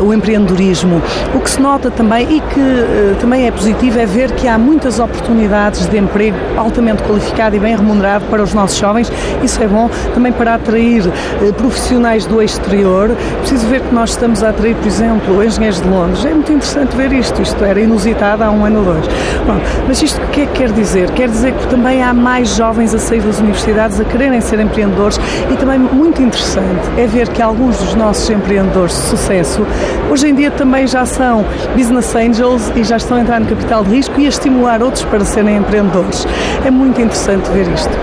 uh, 0.00 0.04
o 0.04 0.14
empreendedorismo. 0.14 1.02
O 1.34 1.40
que 1.40 1.50
se 1.50 1.60
nota 1.60 1.90
também 1.90 2.36
e 2.36 2.40
que 2.40 2.60
uh, 2.60 3.16
também 3.20 3.46
é 3.46 3.50
positivo 3.50 3.98
é 3.98 4.06
ver 4.06 4.30
que 4.32 4.46
há 4.46 4.56
muitas 4.58 4.98
oportunidades 4.98 5.86
de 5.86 5.98
emprego 5.98 6.36
altamente 6.56 7.02
qualificado 7.02 7.56
e 7.56 7.58
bem 7.58 7.74
remunerado 7.74 8.24
para 8.26 8.42
os 8.42 8.54
nossos 8.54 8.78
jovens. 8.78 9.10
Isso 9.42 9.62
é 9.62 9.66
bom 9.66 9.90
também 10.14 10.32
para 10.32 10.54
atrair 10.54 11.06
uh, 11.06 11.52
profissionais 11.54 12.24
do 12.26 12.40
exterior. 12.40 13.16
Preciso 13.40 13.66
ver 13.66 13.80
que 13.80 13.94
nós 13.96 14.10
estamos 14.10 14.42
a 14.44 14.50
atrair, 14.50 14.76
por 14.76 14.86
exemplo, 14.86 15.42
engenheiros 15.42 15.80
de 15.80 15.88
Londres. 15.88 16.22
É 16.26 16.28
muito 16.28 16.52
interessante 16.52 16.94
ver 16.94 17.10
isto. 17.14 17.40
Isto 17.40 17.64
era 17.64 17.80
inusitado 17.80 18.44
há 18.44 18.50
um 18.50 18.62
ano 18.62 18.80
ou 18.80 18.84
dois. 18.84 19.06
Bom, 19.46 19.58
mas 19.88 20.02
isto 20.02 20.22
o 20.22 20.26
que 20.26 20.42
é 20.42 20.46
que 20.46 20.52
quer 20.52 20.70
dizer? 20.70 21.10
Quer 21.12 21.30
dizer 21.30 21.54
que 21.54 21.66
também 21.68 22.02
há 22.02 22.12
mais 22.12 22.54
jovens 22.54 22.94
a 22.94 22.98
sair 22.98 23.22
das 23.22 23.40
universidades 23.40 23.98
a 23.98 24.04
quererem 24.04 24.38
ser 24.42 24.60
empreendedores 24.60 25.18
e 25.50 25.56
também 25.56 25.78
muito 25.78 26.20
interessante 26.20 26.82
é 26.98 27.06
ver 27.06 27.28
que 27.30 27.40
alguns 27.40 27.78
dos 27.78 27.94
nossos 27.94 28.28
empreendedores 28.28 28.92
de 28.94 29.02
sucesso 29.02 29.66
hoje 30.10 30.28
em 30.28 30.34
dia 30.34 30.50
também 30.50 30.86
já 30.86 31.06
são 31.06 31.42
business 31.74 32.14
angels 32.14 32.70
e 32.76 32.84
já 32.84 32.98
estão 32.98 33.16
a 33.16 33.20
entrar 33.20 33.40
no 33.40 33.46
capital 33.46 33.82
de 33.82 33.96
risco 33.96 34.20
e 34.20 34.26
a 34.26 34.28
estimular 34.28 34.82
outros 34.82 35.04
para 35.04 35.24
serem 35.24 35.56
empreendedores. 35.56 36.26
É 36.66 36.70
muito 36.70 37.00
interessante 37.00 37.48
ver 37.50 37.66
isto. 37.72 37.96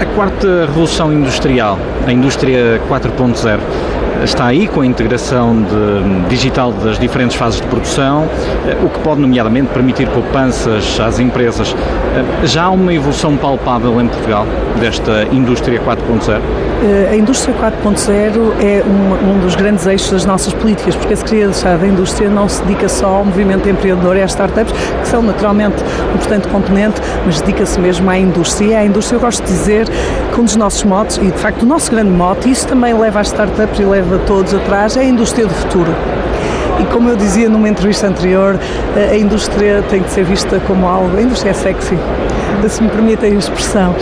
A 0.00 0.06
quarta 0.14 0.66
revolução 0.66 1.12
industrial, 1.12 1.78
a 2.06 2.12
indústria 2.12 2.80
4.0, 2.88 3.60
está 4.24 4.46
aí 4.46 4.66
com 4.66 4.80
a 4.80 4.86
integração 4.86 5.62
de, 5.62 6.28
digital 6.28 6.72
das 6.72 6.98
diferentes 6.98 7.36
fases 7.36 7.60
de 7.60 7.66
produção, 7.66 8.28
eh, 8.66 8.76
o 8.84 8.88
que 8.88 8.98
pode, 9.00 9.20
nomeadamente, 9.20 9.68
permitir 9.72 10.08
poupanças 10.08 10.98
às 10.98 11.18
empresas. 11.18 11.74
Eh, 11.74 12.46
já 12.46 12.64
há 12.64 12.70
uma 12.70 12.92
evolução 12.92 13.36
palpável 13.36 14.00
em 14.00 14.08
Portugal 14.08 14.46
desta 14.80 15.24
indústria 15.32 15.80
4.0? 15.80 16.73
Eh, 16.84 17.12
a 17.12 17.16
indústria 17.16 17.54
4.0 17.54 18.62
é 18.62 18.84
um, 18.84 19.30
um, 19.30 19.38
dos 19.38 19.54
grandes 19.54 19.86
eixos 19.86 20.10
das 20.10 20.26
nossas 20.26 20.52
políticas, 20.52 20.94
porque 20.94 21.14
a 21.14 21.16
Secretaria 21.16 21.78
da 21.78 21.86
Indústria 21.86 22.28
não 22.28 22.46
se 22.46 22.62
dedica 22.62 22.90
só 22.90 23.06
ao 23.06 23.24
movimento 23.24 23.66
empreendedor 23.66 24.18
e 24.18 24.20
às 24.20 24.32
startups, 24.32 24.74
que 25.00 25.08
são 25.08 25.22
naturalmente 25.22 25.82
um 26.10 26.14
importante 26.14 26.46
componente, 26.48 27.00
mas 27.24 27.40
dedica-se 27.40 27.80
mesmo 27.80 28.10
à 28.10 28.18
indústria. 28.18 28.66
E 28.66 28.74
à 28.74 28.84
indústria 28.84 29.16
eu 29.16 29.20
gosto 29.20 29.42
de 29.46 29.50
dizer 29.50 29.88
que 30.34 30.38
um 30.38 30.44
dos 30.44 30.56
nossos 30.56 30.84
motos, 30.84 31.16
e 31.16 31.30
de 31.30 31.38
facto 31.38 31.62
o 31.62 31.66
nosso 31.66 31.90
grande 31.90 32.10
moto, 32.10 32.46
e 32.46 32.50
isso 32.50 32.68
também 32.68 32.92
leva 32.92 33.18
às 33.20 33.28
startups 33.28 33.80
e 33.80 33.84
leva 33.84 34.18
todos 34.26 34.52
atrás, 34.52 34.94
é 34.98 35.00
a 35.00 35.04
indústria 35.04 35.46
do 35.46 35.54
futuro. 35.54 35.94
E 36.80 36.84
como 36.92 37.08
eu 37.08 37.16
dizia 37.16 37.48
numa 37.48 37.68
entrevista 37.68 38.08
anterior, 38.08 38.58
a 39.10 39.16
indústria 39.16 39.82
tem 39.88 40.02
que 40.02 40.10
ser 40.10 40.24
vista 40.24 40.60
como 40.66 40.86
algo. 40.86 41.16
A 41.16 41.22
indústria 41.22 41.50
é 41.50 41.54
sexy. 41.54 41.96
Se 42.68 42.82
me 42.82 42.88
permitem 42.88 43.32
a 43.34 43.38
expressão. 43.38 43.94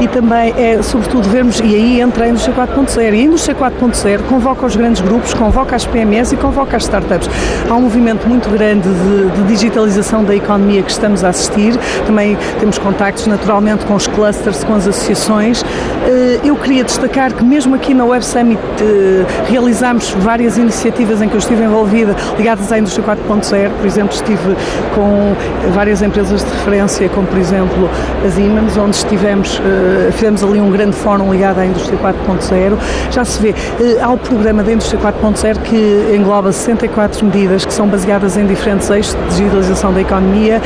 E 0.00 0.06
também 0.06 0.54
é, 0.56 0.80
sobretudo, 0.82 1.28
vermos, 1.28 1.60
e 1.60 1.74
aí 1.74 2.00
entra 2.00 2.24
a 2.24 2.28
indústria 2.28 2.54
4.0. 2.54 3.02
E 3.02 3.06
a 3.06 3.22
indústria 3.22 3.56
4.0 3.56 4.22
convoca 4.28 4.66
os 4.66 4.76
grandes 4.76 5.00
grupos, 5.00 5.34
convoca 5.34 5.74
as 5.74 5.84
PMEs 5.84 6.32
e 6.32 6.36
convoca 6.36 6.76
as 6.76 6.84
startups. 6.84 7.28
Há 7.68 7.74
um 7.74 7.82
movimento 7.82 8.28
muito 8.28 8.48
grande 8.48 8.88
de, 8.88 9.30
de 9.30 9.48
digitalização 9.48 10.24
da 10.24 10.34
economia 10.34 10.82
que 10.82 10.90
estamos 10.90 11.24
a 11.24 11.28
assistir. 11.28 11.76
Também 12.06 12.36
temos 12.60 12.78
contactos 12.78 13.26
naturalmente 13.26 13.84
com 13.86 13.94
os 13.94 14.06
clusters, 14.06 14.62
com 14.64 14.74
as 14.74 14.86
associações. 14.86 15.64
Eh, 16.06 16.40
eu 16.44 16.56
queria 16.56 16.84
destacar 16.84 17.32
que 17.32 17.44
mesmo 17.44 17.74
aqui 17.74 17.92
na 17.92 18.04
Web 18.04 18.24
Summit 18.24 18.60
eh, 18.80 19.24
realizámos 19.48 20.10
várias 20.10 20.56
iniciativas 20.56 21.20
em 21.20 21.28
que 21.28 21.34
eu 21.34 21.38
estive 21.38 21.64
envolvida 21.64 22.14
ligadas 22.36 22.70
à 22.70 22.78
indústria 22.78 23.04
4.0. 23.04 23.70
Por 23.78 23.86
exemplo, 23.86 24.14
estive 24.14 24.56
com 24.94 25.34
várias 25.72 26.02
empresas 26.02 26.44
de 26.44 26.50
referência, 26.50 27.08
como 27.08 27.26
por 27.26 27.38
exemplo 27.38 27.88
a 28.24 28.30
Siemens, 28.30 28.76
onde 28.76 28.96
estivemos, 28.96 29.60
eh, 29.64 30.10
fizemos 30.12 30.42
ali 30.42 30.60
um 30.60 30.70
grande 30.70 30.96
fórum 30.96 31.32
ligado 31.32 31.58
à 31.58 31.66
indústria 31.66 31.98
4.0. 31.98 32.78
Já 33.10 33.24
se 33.24 33.40
vê, 33.40 33.54
há 34.00 34.10
o 34.10 34.18
programa 34.18 34.62
da 34.62 34.72
indústria 34.72 35.00
4.0 35.00 35.58
que 35.60 36.14
engloba 36.14 36.52
64 36.52 37.24
medidas 37.24 37.64
que 37.64 37.72
são 37.72 37.86
baseadas 37.86 38.36
em 38.36 38.46
diferentes 38.46 38.88
eixos 38.90 39.14
de 39.14 39.36
digitalização 39.36 39.92
da 39.92 40.00
economia, 40.00 40.60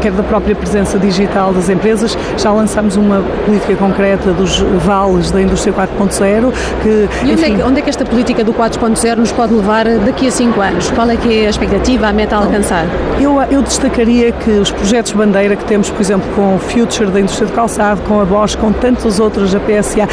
quer 0.00 0.12
da 0.12 0.22
própria 0.22 0.54
presença 0.54 0.98
digital 0.98 1.52
das 1.52 1.68
empresas. 1.68 2.16
Já 2.36 2.52
lançamos 2.52 2.96
uma 2.96 3.22
política 3.44 3.76
concreta 3.76 4.32
dos 4.32 4.58
vales 4.84 5.30
da 5.30 5.40
indústria 5.40 5.72
4.0. 5.72 6.52
Que, 6.82 7.08
e 7.24 7.32
onde, 7.32 7.44
é 7.44 7.50
que, 7.50 7.62
onde 7.62 7.78
é 7.80 7.82
que 7.82 7.90
esta 7.90 8.04
política 8.04 8.44
do 8.44 8.52
4.0 8.52 9.16
nos 9.16 9.32
pode 9.32 9.54
levar 9.54 9.86
daqui 9.98 10.28
a 10.28 10.30
cinco 10.30 10.60
anos? 10.60 10.90
Qual 10.90 11.08
é 11.10 11.16
que 11.16 11.42
é 11.42 11.46
a 11.46 11.50
expectativa, 11.50 12.08
a 12.08 12.12
meta 12.12 12.36
a 12.36 12.38
alcançar? 12.38 12.86
Eu, 13.20 13.40
eu 13.50 13.62
destacaria 13.62 14.32
que 14.32 14.50
os 14.50 14.70
projetos 14.70 15.12
bandeira 15.12 15.56
que 15.56 15.64
temos, 15.64 15.90
por 15.90 16.00
exemplo, 16.00 16.29
com 16.34 16.56
o 16.56 16.58
Future 16.58 17.10
da 17.10 17.20
indústria 17.20 17.46
de 17.46 17.52
calçado, 17.52 18.00
com 18.02 18.20
a 18.20 18.24
Bosch, 18.24 18.56
com 18.56 18.72
tantos 18.72 19.20
outros, 19.20 19.54
a 19.54 19.60
PSA, 19.60 20.08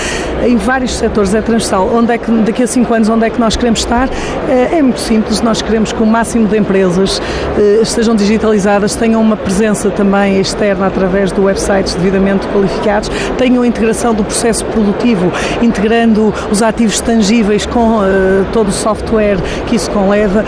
em 0.45 0.57
vários 0.57 0.95
setores 0.95 1.33
é 1.33 1.41
transversal. 1.41 1.89
Onde 1.93 2.13
é 2.13 2.17
que, 2.17 2.31
daqui 2.31 2.63
a 2.63 2.67
cinco 2.67 2.93
anos, 2.93 3.09
onde 3.09 3.25
é 3.25 3.29
que 3.29 3.39
nós 3.39 3.55
queremos 3.55 3.79
estar? 3.79 4.09
É, 4.49 4.77
é 4.77 4.81
muito 4.81 4.99
simples, 4.99 5.41
nós 5.41 5.61
queremos 5.61 5.91
que 5.91 6.01
o 6.01 6.05
máximo 6.05 6.47
de 6.47 6.57
empresas 6.57 7.21
eh, 7.57 7.79
estejam 7.81 8.15
digitalizadas, 8.15 8.95
tenham 8.95 9.21
uma 9.21 9.35
presença 9.35 9.89
também 9.89 10.39
externa 10.39 10.87
através 10.87 11.31
de 11.31 11.39
websites 11.39 11.95
devidamente 11.95 12.47
qualificados, 12.47 13.09
tenham 13.37 13.63
integração 13.65 14.13
do 14.13 14.23
processo 14.23 14.65
produtivo, 14.65 15.31
integrando 15.61 16.33
os 16.51 16.61
ativos 16.61 16.99
tangíveis 16.99 17.65
com 17.65 17.97
uh, 17.97 18.45
todo 18.51 18.69
o 18.69 18.71
software 18.71 19.37
que 19.65 19.75
isso 19.75 19.89
conleva, 19.91 20.43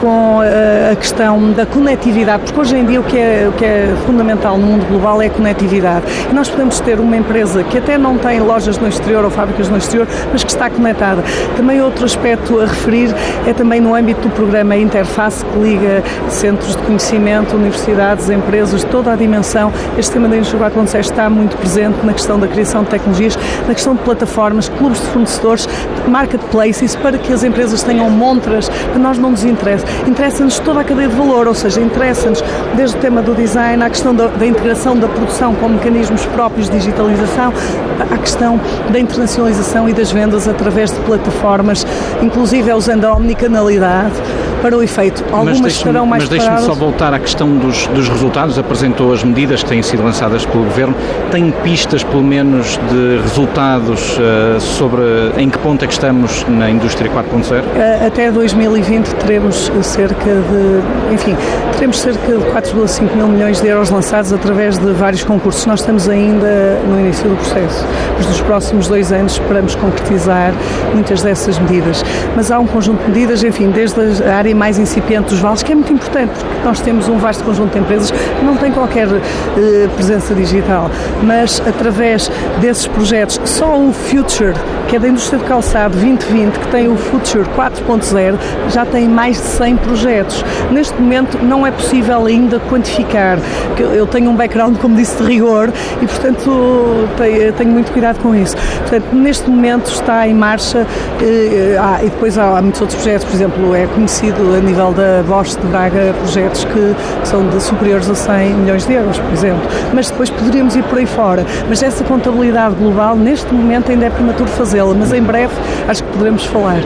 com 0.00 0.40
a 0.40 0.96
questão 0.96 1.52
da 1.52 1.66
conectividade, 1.66 2.44
porque 2.44 2.60
hoje 2.60 2.76
em 2.76 2.84
dia 2.84 3.00
o 3.00 3.04
que, 3.04 3.18
é, 3.18 3.48
o 3.48 3.52
que 3.52 3.64
é 3.64 3.94
fundamental 4.06 4.56
no 4.58 4.66
mundo 4.66 4.77
global 4.84 5.20
é 5.22 5.26
a 5.26 5.30
conectividade. 5.30 6.06
E 6.30 6.34
nós 6.34 6.48
podemos 6.48 6.80
ter 6.80 7.00
uma 7.00 7.16
empresa 7.16 7.62
que 7.64 7.78
até 7.78 7.98
não 7.98 8.18
tem 8.18 8.40
lojas 8.40 8.78
no 8.78 8.88
exterior 8.88 9.24
ou 9.24 9.30
fábricas 9.30 9.68
no 9.68 9.76
exterior, 9.76 10.06
mas 10.32 10.44
que 10.44 10.50
está 10.50 10.70
conectada. 10.70 11.22
Também 11.56 11.80
outro 11.80 12.04
aspecto 12.04 12.60
a 12.60 12.66
referir 12.66 13.14
é 13.46 13.52
também 13.52 13.80
no 13.80 13.94
âmbito 13.94 14.20
do 14.20 14.30
programa 14.30 14.76
Interface, 14.76 15.44
que 15.44 15.58
liga 15.58 16.02
centros 16.28 16.76
de 16.76 16.82
conhecimento, 16.82 17.56
universidades, 17.56 18.30
empresas, 18.30 18.84
toda 18.84 19.12
a 19.12 19.16
dimensão. 19.16 19.72
Este 19.98 20.12
tema 20.12 20.28
da 20.28 20.36
indústria 20.36 20.70
4.0 20.70 21.00
está 21.00 21.28
muito 21.28 21.56
presente 21.56 22.04
na 22.04 22.12
questão 22.12 22.38
da 22.38 22.46
criação 22.46 22.84
de 22.84 22.90
tecnologias, 22.90 23.38
na 23.66 23.74
questão 23.74 23.94
de 23.94 24.02
plataformas, 24.02 24.68
clubes 24.68 25.00
de 25.00 25.06
fornecedores, 25.08 25.68
marketplaces, 26.06 26.96
para 26.96 27.18
que 27.18 27.32
as 27.32 27.42
empresas 27.42 27.82
tenham 27.82 28.08
montras, 28.10 28.68
que 28.68 28.98
nós 28.98 29.18
não 29.18 29.30
nos 29.30 29.44
interessa. 29.44 29.84
Interessa-nos 30.06 30.58
toda 30.58 30.80
a 30.80 30.84
cadeia 30.84 31.08
de 31.08 31.14
valor, 31.16 31.46
ou 31.48 31.54
seja, 31.54 31.80
interessa-nos 31.80 32.42
desde 32.76 32.96
o 32.96 33.00
tema 33.00 33.22
do 33.22 33.34
design, 33.34 33.82
à 33.82 33.90
questão 33.90 34.14
da, 34.14 34.28
da 34.28 34.46
integração 34.46 34.67
da 34.68 35.08
produção 35.08 35.54
com 35.54 35.66
mecanismos 35.66 36.26
próprios 36.26 36.68
de 36.68 36.76
digitalização, 36.76 37.52
à 37.98 38.18
questão 38.18 38.60
da 38.90 38.98
internacionalização 39.00 39.88
e 39.88 39.94
das 39.94 40.12
vendas 40.12 40.46
através 40.46 40.92
de 40.92 41.00
plataformas, 41.00 41.86
inclusive 42.20 42.70
usando 42.74 43.06
a 43.06 43.14
omnicanalidade 43.14 44.12
para 44.62 44.76
o 44.76 44.82
efeito. 44.82 45.24
Algumas 45.32 45.72
estarão 45.72 46.06
mais 46.06 46.22
Mas 46.24 46.30
deixe-me 46.30 46.60
só 46.60 46.74
voltar 46.74 47.14
à 47.14 47.18
questão 47.18 47.50
dos, 47.56 47.86
dos 47.88 48.08
resultados. 48.08 48.58
Apresentou 48.58 49.12
as 49.12 49.22
medidas 49.22 49.62
que 49.62 49.68
têm 49.68 49.82
sido 49.82 50.02
lançadas 50.02 50.44
pelo 50.46 50.64
Governo. 50.64 50.94
Tem 51.30 51.50
pistas, 51.62 52.02
pelo 52.02 52.22
menos, 52.22 52.78
de 52.90 53.20
resultados 53.22 54.18
uh, 54.18 54.60
sobre 54.60 55.02
em 55.36 55.48
que 55.48 55.58
ponto 55.58 55.84
é 55.84 55.86
que 55.86 55.92
estamos 55.92 56.44
na 56.48 56.70
indústria 56.70 57.10
4.0? 57.10 57.62
Uh, 57.62 58.06
até 58.06 58.30
2020 58.30 59.14
teremos 59.16 59.70
cerca 59.82 60.24
de, 60.24 61.14
enfim, 61.14 61.36
teremos 61.72 62.00
cerca 62.00 62.32
de 62.32 62.44
4,5 62.44 63.16
mil 63.16 63.28
milhões 63.28 63.60
de 63.60 63.68
euros 63.68 63.90
lançados 63.90 64.32
através 64.32 64.78
de 64.78 64.92
vários 64.92 65.22
concursos. 65.24 65.64
Nós 65.66 65.80
estamos 65.80 66.08
ainda 66.08 66.78
no 66.88 66.98
início 67.00 67.28
do 67.28 67.36
processo, 67.36 67.84
mas 68.16 68.26
nos 68.26 68.40
próximos 68.40 68.88
dois 68.88 69.12
anos 69.12 69.32
esperamos 69.32 69.74
concretizar 69.74 70.52
muitas 70.92 71.22
dessas 71.22 71.58
medidas. 71.58 72.04
Mas 72.34 72.50
há 72.50 72.58
um 72.58 72.66
conjunto 72.66 73.02
de 73.04 73.10
medidas, 73.10 73.42
enfim, 73.42 73.70
desde 73.70 74.00
a 74.24 74.36
área 74.36 74.47
mais 74.54 74.78
incipiente 74.78 75.30
dos 75.30 75.40
vales, 75.40 75.62
que 75.62 75.72
é 75.72 75.74
muito 75.74 75.92
importante, 75.92 76.32
porque 76.32 76.64
nós 76.64 76.80
temos 76.80 77.08
um 77.08 77.18
vasto 77.18 77.44
conjunto 77.44 77.72
de 77.72 77.78
empresas 77.78 78.10
que 78.10 78.44
não 78.44 78.56
têm 78.56 78.72
qualquer 78.72 79.08
eh, 79.08 79.88
presença 79.94 80.34
digital, 80.34 80.90
mas 81.22 81.62
através 81.66 82.30
desses 82.60 82.86
projetos, 82.86 83.40
só 83.44 83.78
o 83.78 83.92
Future, 83.92 84.54
que 84.88 84.96
é 84.96 84.98
da 84.98 85.08
indústria 85.08 85.38
de 85.38 85.44
calçado 85.44 85.94
2020, 85.98 86.58
que 86.58 86.68
tem 86.68 86.88
o 86.88 86.96
Future 86.96 87.44
4.0, 87.56 88.36
já 88.70 88.86
tem 88.86 89.06
mais 89.06 89.36
de 89.36 89.46
100 89.46 89.76
projetos. 89.76 90.44
Neste 90.70 90.98
momento 91.00 91.38
não 91.42 91.66
é 91.66 91.70
possível 91.70 92.24
ainda 92.24 92.58
quantificar, 92.58 93.38
eu 93.78 94.06
tenho 94.06 94.30
um 94.30 94.34
background, 94.34 94.78
como 94.78 94.96
disse, 94.96 95.22
de 95.22 95.28
rigor 95.28 95.70
e, 96.00 96.06
portanto, 96.06 97.08
tenho 97.56 97.70
muito 97.70 97.92
cuidado 97.92 98.18
com 98.20 98.34
isso. 98.34 98.56
Portanto, 98.80 99.12
neste 99.12 99.48
momento 99.50 99.90
está 99.90 100.26
em 100.26 100.34
marcha, 100.34 100.86
eh, 101.20 101.76
ah, 101.78 101.98
e 102.02 102.08
depois 102.08 102.38
há, 102.38 102.60
muitos 102.62 102.80
outros 102.80 103.00
projetos, 103.00 103.26
por 103.26 103.34
exemplo, 103.34 103.74
é 103.74 103.86
conhecido 103.86 104.54
a 104.54 104.60
nível 104.60 104.92
da 104.92 105.22
Bosch 105.26 105.56
de 105.60 105.66
Braga 105.66 106.14
projetos 106.18 106.64
que 106.64 106.94
são 107.24 107.46
de 107.48 107.62
superiores 107.62 108.08
a 108.08 108.14
100 108.14 108.54
milhões 108.54 108.86
de 108.86 108.94
euros, 108.94 109.18
por 109.18 109.32
exemplo. 109.32 109.68
Mas 109.92 110.10
depois 110.10 110.30
poderíamos 110.30 110.76
ir 110.76 110.82
por 110.84 110.98
aí 110.98 111.06
fora. 111.06 111.44
Mas 111.68 111.82
essa 111.82 112.02
contabilidade 112.04 112.74
global, 112.76 113.16
neste 113.16 113.52
momento, 113.52 113.90
ainda 113.90 114.06
é 114.06 114.10
prematuro 114.10 114.48
fazê-la, 114.78 114.94
mas 114.94 115.12
em 115.12 115.22
breve 115.22 115.52
acho 115.88 116.04
que 116.18 116.24
poderemos 116.24 116.44
falar. 116.46 116.82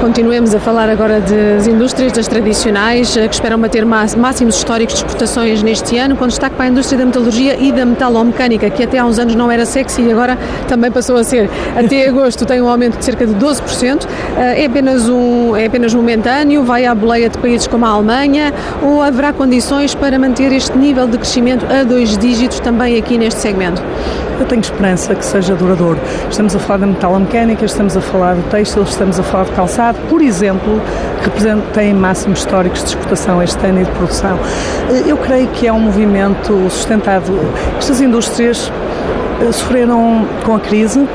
Continuemos 0.00 0.54
a 0.54 0.60
falar 0.60 0.90
agora 0.90 1.18
das 1.20 1.66
indústrias, 1.66 2.12
das 2.12 2.28
tradicionais, 2.28 3.16
eh, 3.16 3.26
que 3.26 3.34
esperam 3.34 3.58
bater 3.58 3.86
máximos 3.86 4.56
históricos 4.56 4.96
de 4.96 5.00
exportações 5.00 5.62
neste 5.62 5.96
ano, 5.96 6.14
com 6.14 6.26
destaque 6.26 6.54
para 6.56 6.66
a 6.66 6.68
indústria 6.68 6.98
da 6.98 7.06
metalurgia 7.06 7.56
e 7.58 7.72
da 7.72 7.86
metalomecânica, 7.86 8.68
que 8.68 8.82
até 8.82 8.98
há 8.98 9.06
uns 9.06 9.18
anos 9.18 9.34
não 9.34 9.50
era 9.50 9.64
sexy 9.64 10.02
e 10.02 10.12
agora 10.12 10.36
também 10.68 10.90
passou 10.90 11.16
a 11.16 11.24
ser. 11.24 11.48
Até 11.74 12.06
agosto 12.10 12.44
tem 12.44 12.60
um 12.60 12.68
aumento 12.68 12.98
de 12.98 13.04
cerca 13.04 13.26
de 13.26 13.34
12%. 13.34 14.06
Eh, 14.36 14.64
é 14.64 14.66
apenas, 14.66 15.08
um, 15.08 15.56
é 15.56 15.64
apenas 15.66 15.94
momentâneo, 15.94 16.64
vai 16.64 16.84
à 16.84 16.94
boleia 16.94 17.30
de 17.30 17.38
países 17.38 17.66
como 17.66 17.86
a 17.86 17.88
Alemanha, 17.88 18.52
ou 18.82 19.00
haverá 19.00 19.32
condições 19.32 19.94
para 19.94 20.18
manter 20.18 20.52
este 20.52 20.76
nível 20.76 21.06
de 21.06 21.16
crescimento 21.16 21.64
a 21.72 21.82
dois 21.82 22.18
dígitos 22.18 22.60
também 22.60 22.98
aqui 22.98 23.16
neste 23.16 23.40
segmento? 23.40 23.82
Eu 24.38 24.46
tenho 24.46 24.60
esperança 24.60 25.14
que 25.14 25.24
seja 25.24 25.54
duradouro. 25.54 25.98
Estamos 26.28 26.56
a 26.56 26.58
falar 26.58 26.80
da 26.80 26.86
metalomecânica, 26.88 27.64
estamos 27.64 27.96
a 27.96 28.00
falar 28.00 28.34
do 28.34 28.42
têxtil, 28.74 28.82
estamos 28.82 29.20
a 29.20 29.22
falar 29.22 29.44
de 29.44 29.52
calçado, 29.52 29.98
por 30.08 30.20
exemplo, 30.20 30.80
que 31.22 31.30
têm 31.72 31.94
máximos 31.94 32.40
históricos 32.40 32.82
de 32.82 32.88
exportação 32.88 33.42
este 33.42 33.64
ano 33.64 33.80
e 33.80 33.84
de 33.84 33.90
produção. 33.92 34.38
Eh, 34.90 35.04
eu 35.06 35.16
creio 35.16 35.48
que 35.48 35.66
é 35.66 35.72
um 35.72 35.78
movimento 35.78 36.68
sustentado. 36.70 37.32
Estas 37.78 38.00
indústrias 38.00 38.70
eh, 39.40 39.52
sofreram 39.52 40.26
com 40.44 40.56
a 40.56 40.60
crise 40.60 41.06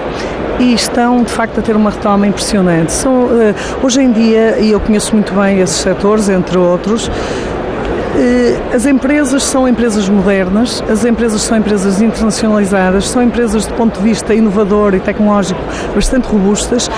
e 0.60 0.74
estão 0.74 1.24
de 1.24 1.32
facto 1.32 1.60
a 1.60 1.62
ter 1.62 1.76
uma 1.76 1.90
retoma 1.90 2.26
impressionante. 2.26 2.92
São, 2.92 3.28
eh, 3.40 3.54
hoje 3.84 4.02
em 4.02 4.12
dia, 4.12 4.58
e 4.60 4.72
eu 4.72 4.80
conheço 4.80 5.14
muito 5.14 5.34
bem 5.34 5.60
esses 5.60 5.78
setores, 5.78 6.30
entre 6.30 6.58
outros, 6.58 7.12
as 8.74 8.86
empresas 8.86 9.44
são 9.44 9.68
empresas 9.68 10.08
modernas, 10.10 10.84
as 10.90 11.06
empresas 11.06 11.42
são 11.42 11.58
empresas 11.58 12.02
internacionalizadas, 12.02 13.08
são 13.10 13.22
empresas 13.22 13.66
do 13.66 13.74
ponto 13.74 13.98
de 13.98 14.04
vista 14.04 14.34
inovador 14.34 14.94
e 14.94 15.00
tecnológico 15.00 15.60
bastante 15.94 16.28
robustas. 16.28 16.90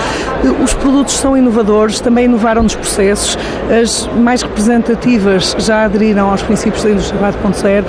Eh, 0.44 0.62
os 0.62 0.74
produtos 0.74 1.14
são 1.14 1.36
inovadores, 1.36 2.00
também 2.00 2.24
inovaram 2.24 2.62
nos 2.62 2.74
processos. 2.74 3.38
As 3.70 4.06
mais 4.16 4.42
representativas 4.42 5.56
já 5.58 5.84
aderiram 5.84 6.30
aos 6.30 6.42
princípios 6.42 6.82
da 6.82 6.90
indústria 6.90 7.20
4.0. 7.20 7.84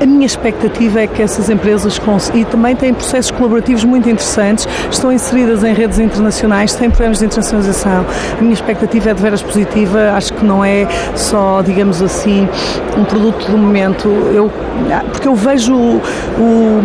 A 0.00 0.06
minha 0.06 0.26
expectativa 0.26 1.00
é 1.00 1.06
que 1.06 1.22
essas 1.22 1.50
empresas 1.50 1.98
e 2.34 2.44
também 2.44 2.74
têm 2.74 2.94
processos 2.94 3.30
colaborativos 3.30 3.84
muito 3.84 4.08
interessantes, 4.08 4.66
estão 4.90 5.12
inseridas 5.12 5.62
em 5.62 5.72
redes 5.72 5.98
internacionais, 5.98 6.74
têm 6.74 6.88
programas 6.90 7.18
de 7.18 7.26
internacionalização. 7.26 8.04
A 8.38 8.40
minha 8.40 8.54
expectativa 8.54 9.10
é 9.10 9.14
de 9.14 9.22
veras 9.22 9.42
positiva, 9.42 10.12
acho 10.16 10.32
que 10.32 10.44
não 10.44 10.64
é 10.64 10.86
só, 11.14 11.62
digamos 11.62 12.00
assim, 12.02 12.48
um 12.96 13.04
produto 13.04 13.50
do 13.50 13.58
momento. 13.58 14.08
Eu, 14.32 14.50
porque 15.12 15.28
eu 15.28 15.34
vejo, 15.34 15.74
o, 15.74 16.80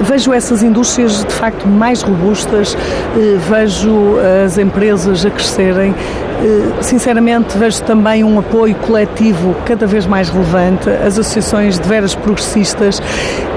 vejo 0.00 0.32
essas 0.32 0.62
indústrias 0.62 1.24
de 1.24 1.32
facto 1.32 1.66
mais 1.66 2.02
robustas, 2.02 2.76
eh, 3.16 3.36
vejo 3.48 4.16
as 4.44 4.58
empresas 4.58 5.24
a 5.24 5.30
crescerem 5.30 5.94
Sinceramente, 6.80 7.56
vejo 7.56 7.82
também 7.82 8.22
um 8.22 8.38
apoio 8.38 8.74
coletivo 8.76 9.54
cada 9.64 9.86
vez 9.86 10.06
mais 10.06 10.28
relevante, 10.28 10.88
as 10.88 11.18
associações 11.18 11.78
de 11.78 11.88
veras 11.88 12.14
progressistas 12.14 13.02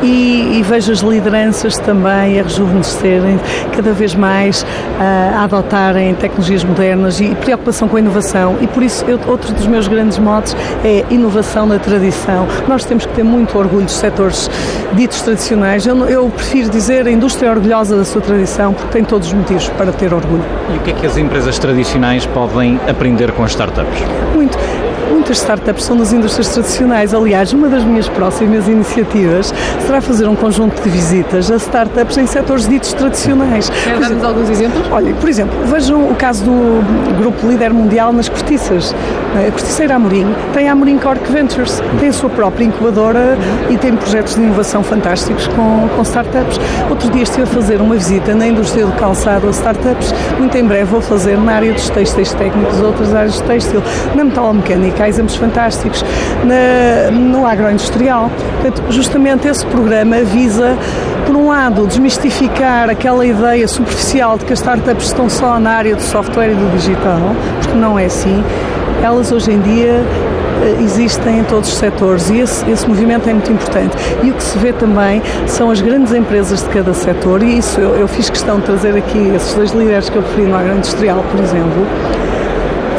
e, 0.01 0.57
e 0.57 0.63
vejo 0.63 0.91
as 0.91 0.99
lideranças 0.99 1.77
também 1.77 2.39
a 2.39 2.43
rejuvenescerem 2.43 3.39
cada 3.75 3.91
vez 3.91 4.15
mais, 4.15 4.65
a 4.99 5.43
adotarem 5.43 6.13
tecnologias 6.15 6.63
modernas 6.63 7.19
e 7.19 7.35
preocupação 7.35 7.87
com 7.87 7.97
a 7.97 7.99
inovação. 7.99 8.57
E 8.61 8.67
por 8.67 8.81
isso, 8.83 9.03
eu, 9.05 9.19
outro 9.27 9.53
dos 9.53 9.67
meus 9.67 9.87
grandes 9.87 10.17
motes 10.17 10.55
é 10.83 11.05
inovação 11.09 11.65
na 11.65 11.79
tradição. 11.79 12.47
Nós 12.67 12.85
temos 12.85 13.05
que 13.05 13.13
ter 13.13 13.23
muito 13.23 13.57
orgulho 13.57 13.85
dos 13.85 13.95
setores 13.95 14.49
ditos 14.93 15.21
tradicionais. 15.21 15.85
Eu, 15.85 15.97
eu 16.05 16.29
prefiro 16.29 16.69
dizer 16.69 17.07
a 17.07 17.11
indústria 17.11 17.51
orgulhosa 17.51 17.97
da 17.97 18.05
sua 18.05 18.21
tradição, 18.21 18.73
porque 18.73 18.91
tem 18.91 19.03
todos 19.03 19.27
os 19.27 19.33
motivos 19.33 19.67
para 19.69 19.91
ter 19.91 20.13
orgulho. 20.13 20.43
E 20.73 20.77
o 20.77 20.79
que 20.81 20.91
é 20.91 20.93
que 20.93 21.05
as 21.05 21.17
empresas 21.17 21.59
tradicionais 21.59 22.25
podem 22.25 22.68
aprender 22.87 23.31
com 23.31 23.43
as 23.43 23.51
startups? 23.51 23.99
Muito. 24.35 24.57
Muitas 25.09 25.37
startups 25.37 25.83
são 25.83 25.95
nas 25.95 26.13
indústrias 26.13 26.49
tradicionais. 26.49 27.13
Aliás, 27.13 27.53
uma 27.53 27.67
das 27.67 27.83
minhas 27.83 28.07
próximas 28.07 28.67
iniciativas 28.67 29.53
será 29.85 30.01
fazer 30.01 30.27
um 30.27 30.35
conjunto 30.35 30.81
de 30.81 30.89
visitas 30.89 31.51
a 31.51 31.55
startups 31.55 32.17
em 32.17 32.27
setores 32.27 32.67
ditos 32.67 32.93
tradicionais. 32.93 33.69
Quer 33.69 33.99
dar-nos 33.99 34.23
alguns 34.23 34.49
exemplos? 34.49 34.83
Olha, 34.91 35.13
por 35.15 35.29
exemplo, 35.29 35.57
vejam 35.65 36.09
o 36.09 36.15
caso 36.15 36.43
do 36.43 37.17
grupo 37.17 37.47
líder 37.47 37.73
mundial 37.73 38.13
nas 38.13 38.29
cortiças. 38.29 38.95
A 39.35 39.51
Corticeira 39.51 39.95
Amorim 39.95 40.33
tem 40.53 40.69
a 40.69 40.71
Amorim 40.71 40.97
Cork 40.97 41.31
Ventures, 41.31 41.81
tem 41.99 42.09
a 42.09 42.13
sua 42.13 42.29
própria 42.29 42.65
incubadora 42.65 43.37
e 43.69 43.77
tem 43.77 43.95
projetos 43.95 44.35
de 44.35 44.41
inovação 44.41 44.83
fantásticos 44.83 45.47
com, 45.47 45.87
com 45.95 46.01
startups. 46.01 46.59
Outro 46.89 47.09
dia 47.11 47.23
estive 47.23 47.43
a 47.43 47.47
fazer 47.47 47.81
uma 47.81 47.95
visita 47.95 48.33
na 48.33 48.47
indústria 48.47 48.85
do 48.85 48.91
calçado 48.93 49.47
a 49.47 49.51
startups. 49.51 50.13
Muito 50.37 50.57
em 50.57 50.63
breve 50.63 50.85
vou 50.85 51.01
fazer 51.01 51.37
na 51.37 51.53
área 51.53 51.73
dos 51.73 51.89
têxteis 51.89 52.33
técnicos, 52.33 52.81
outras 52.81 53.13
áreas 53.13 53.33
de 53.35 53.43
têxtil, 53.43 53.83
na 54.15 54.23
metalomecânica, 54.23 54.98
há 55.01 55.09
exemplos 55.09 55.35
fantásticos, 55.35 56.03
na, 56.43 57.11
no 57.11 57.45
agroindustrial. 57.45 58.29
Portanto, 58.61 58.83
justamente 58.91 59.47
esse 59.47 59.65
programa 59.65 60.17
visa 60.23 60.77
por 61.29 61.35
um 61.35 61.47
lado, 61.47 61.85
desmistificar 61.85 62.89
aquela 62.89 63.23
ideia 63.23 63.67
superficial 63.67 64.35
de 64.35 64.45
que 64.45 64.53
as 64.53 64.59
startups 64.59 65.05
estão 65.05 65.29
só 65.29 65.59
na 65.59 65.71
área 65.71 65.95
do 65.95 66.01
software 66.01 66.53
e 66.53 66.55
do 66.55 66.71
digital, 66.75 67.35
porque 67.61 67.77
não 67.77 67.99
é 67.99 68.05
assim. 68.05 68.43
Elas 69.03 69.31
hoje 69.31 69.51
em 69.51 69.59
dia 69.59 70.03
eh, 70.63 70.77
existem 70.81 71.37
em 71.37 71.43
todos 71.43 71.71
os 71.71 71.77
setores 71.77 72.31
e 72.31 72.39
esse, 72.39 72.67
esse 72.67 72.87
movimento 72.87 73.29
é 73.29 73.33
muito 73.33 73.51
importante. 73.51 73.95
E 74.23 74.31
o 74.31 74.33
que 74.33 74.41
se 74.41 74.57
vê 74.57 74.73
também 74.73 75.21
são 75.45 75.69
as 75.69 75.79
grandes 75.81 76.13
empresas 76.13 76.63
de 76.63 76.69
cada 76.69 76.95
setor, 76.95 77.43
e 77.43 77.59
isso 77.59 77.79
eu, 77.79 77.95
eu 77.95 78.07
fiz 78.07 78.27
questão 78.27 78.59
de 78.59 78.65
trazer 78.65 78.95
aqui 78.97 79.31
esses 79.35 79.53
dois 79.53 79.71
líderes 79.71 80.09
que 80.09 80.15
eu 80.15 80.23
referi 80.23 80.47
no 80.47 80.55
agroindustrial, 80.55 81.23
por 81.31 81.39
exemplo 81.39 81.85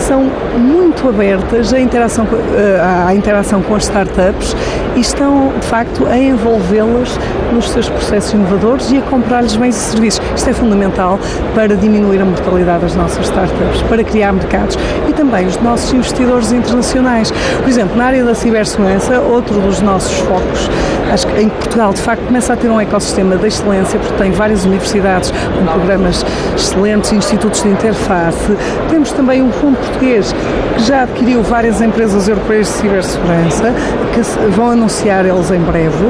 são 0.00 0.24
muito 0.56 1.08
abertas 1.08 1.72
à 1.72 1.80
interação, 1.80 2.26
eh, 2.56 2.80
à 3.06 3.14
interação 3.14 3.62
com 3.62 3.74
as 3.74 3.84
startups 3.84 4.56
e 4.96 5.00
estão, 5.00 5.52
de 5.60 5.66
facto, 5.66 6.06
a 6.06 6.16
envolvê-las 6.16 7.18
nos 7.52 7.70
seus 7.70 7.88
processos 7.88 8.32
inovadores 8.32 8.90
e 8.90 8.98
a 8.98 9.02
comprar-lhes 9.02 9.56
bens 9.56 9.76
e 9.76 9.80
serviços. 9.80 10.20
Isto 10.34 10.50
é 10.50 10.52
fundamental 10.52 11.18
para 11.54 11.76
diminuir 11.76 12.20
a 12.20 12.24
mortalidade 12.24 12.80
das 12.82 12.94
nossas 12.94 13.26
startups, 13.26 13.82
para 13.82 14.02
criar 14.04 14.32
mercados 14.32 14.78
e 15.08 15.12
também 15.12 15.46
os 15.46 15.56
nossos 15.60 15.92
investidores 15.92 16.52
internacionais. 16.52 17.32
Por 17.60 17.68
exemplo, 17.68 17.96
na 17.96 18.06
área 18.06 18.24
da 18.24 18.34
cibersegurança, 18.34 19.20
outro 19.20 19.60
dos 19.60 19.80
nossos 19.80 20.12
focos, 20.20 20.70
acho 21.12 21.26
que 21.26 21.40
em 21.40 21.48
Portugal, 21.48 21.92
de 21.92 22.00
facto, 22.00 22.24
começa 22.26 22.52
a 22.52 22.56
ter 22.56 22.68
um 22.68 22.80
ecossistema 22.80 23.36
de 23.36 23.46
excelência, 23.46 23.98
porque 23.98 24.14
tem 24.22 24.30
várias 24.30 24.64
universidades 24.64 25.30
com 25.30 25.64
programas 25.66 26.24
excelentes, 26.56 27.12
institutos 27.12 27.62
de 27.62 27.68
interface. 27.68 28.56
Temos 28.88 29.12
também 29.12 29.42
um 29.42 29.50
fundo 29.52 29.76
português 29.78 30.34
que 30.76 30.82
já 30.82 31.02
adquiriu 31.02 31.42
várias 31.42 31.80
empresas 31.80 32.28
europeias 32.28 32.66
de 32.68 32.72
cibersegurança, 32.74 33.74
que 34.12 34.20
vão 34.50 34.79
anunciar 34.80 35.26
eles 35.26 35.50
em 35.50 35.60
breve. 35.60 36.06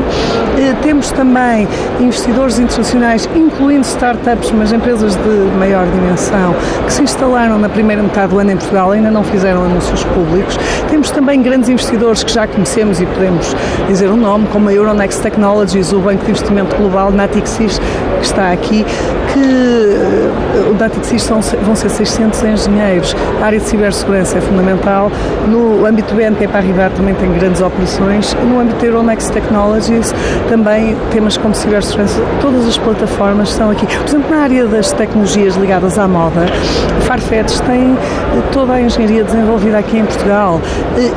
Eh, 0.56 0.74
temos 0.80 1.10
também 1.10 1.66
investidores 1.98 2.58
internacionais, 2.60 3.28
incluindo 3.34 3.84
startups, 3.84 4.52
mas 4.52 4.72
empresas 4.72 5.16
de 5.16 5.58
maior 5.58 5.84
dimensão, 5.86 6.54
que 6.86 6.92
se 6.92 7.02
instalaram 7.02 7.58
na 7.58 7.68
primeira 7.68 8.00
metade 8.00 8.28
do 8.28 8.38
ano 8.38 8.52
em 8.52 8.56
Portugal, 8.56 8.92
ainda 8.92 9.10
não 9.10 9.24
fizeram 9.24 9.64
anúncios 9.64 10.04
públicos. 10.04 10.56
Temos 10.88 11.10
também 11.10 11.42
grandes 11.42 11.68
investidores 11.68 12.22
que 12.22 12.32
já 12.32 12.46
conhecemos 12.46 13.00
e 13.00 13.06
podemos 13.06 13.56
dizer 13.88 14.08
o 14.08 14.16
nome, 14.16 14.46
como 14.52 14.68
a 14.68 14.72
Euronext 14.72 15.20
Technologies, 15.20 15.92
o 15.92 15.98
Banco 15.98 16.24
de 16.24 16.30
Investimento 16.30 16.76
Global, 16.76 17.10
Natixis, 17.10 17.80
que 18.20 18.26
está 18.26 18.52
aqui, 18.52 18.84
que 19.32 19.40
eh, 19.40 20.70
o 20.70 20.74
Natixis 20.78 21.26
vão 21.28 21.74
ser 21.74 21.90
600 21.90 22.44
engenheiros. 22.44 23.16
A 23.42 23.46
área 23.46 23.58
de 23.58 23.64
cibersegurança 23.64 24.38
é 24.38 24.40
fundamental. 24.40 25.10
No 25.48 25.84
âmbito 25.86 26.14
do 26.14 26.16
BNP 26.16 26.46
Paribas 26.48 26.92
também 26.92 27.14
tem 27.14 27.32
grandes 27.32 27.60
operações. 27.60 28.36
No 28.48 28.59
âmbito 28.60 28.80
da 28.80 28.86
Euronext 28.86 29.32
Technologies 29.32 30.14
também 30.48 30.96
temas 31.10 31.36
como 31.36 31.54
cibersegurança. 31.54 32.20
Todas 32.40 32.66
as 32.66 32.78
plataformas 32.78 33.50
estão 33.50 33.70
aqui. 33.70 33.86
Por 33.86 34.06
exemplo, 34.06 34.30
na 34.30 34.42
área 34.42 34.66
das 34.66 34.92
tecnologias 34.92 35.56
ligadas 35.56 35.98
à 35.98 36.06
moda, 36.06 36.46
Farfetch 37.02 37.58
tem 37.60 37.96
toda 38.52 38.74
a 38.74 38.80
engenharia 38.80 39.24
desenvolvida 39.24 39.78
aqui 39.78 39.98
em 39.98 40.04
Portugal 40.04 40.60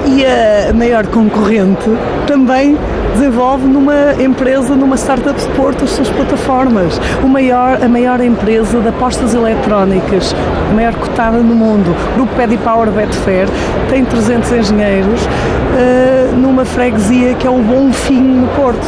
e 0.05 0.25
a 0.25 0.73
maior 0.73 1.05
concorrente 1.07 1.89
também 2.25 2.77
desenvolve 3.13 3.67
numa 3.67 4.13
empresa, 4.21 4.75
numa 4.75 4.97
startup 4.97 5.39
de 5.39 5.47
Porto, 5.49 5.83
as 5.83 5.91
suas 5.91 6.09
plataformas. 6.09 6.99
O 7.23 7.27
maior, 7.27 7.81
a 7.81 7.87
maior 7.87 8.19
empresa 8.21 8.79
de 8.79 8.87
apostas 8.89 9.33
eletrónicas, 9.33 10.35
a 10.71 10.73
maior 10.73 10.93
cotada 10.95 11.37
no 11.37 11.55
mundo, 11.55 11.95
o 12.13 12.15
Grupo 12.15 12.33
Power 12.63 12.89
Betfair, 12.89 13.47
tem 13.89 14.03
300 14.03 14.51
engenheiros 14.51 15.21
uh, 15.23 16.35
numa 16.35 16.65
freguesia 16.65 17.32
que 17.35 17.47
é 17.47 17.49
o 17.49 17.57
Bonfim, 17.57 18.21
no 18.21 18.47
Porto. 18.49 18.85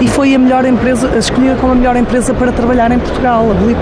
E 0.00 0.08
foi 0.08 0.34
a 0.34 0.38
melhor 0.38 0.64
empresa, 0.64 1.08
escolhida 1.16 1.56
como 1.56 1.72
a 1.72 1.74
melhor 1.76 1.96
empresa 1.96 2.34
para 2.34 2.52
trabalhar 2.52 2.90
em 2.90 2.98
Portugal, 2.98 3.50
a 3.50 3.54
Blip. 3.54 3.78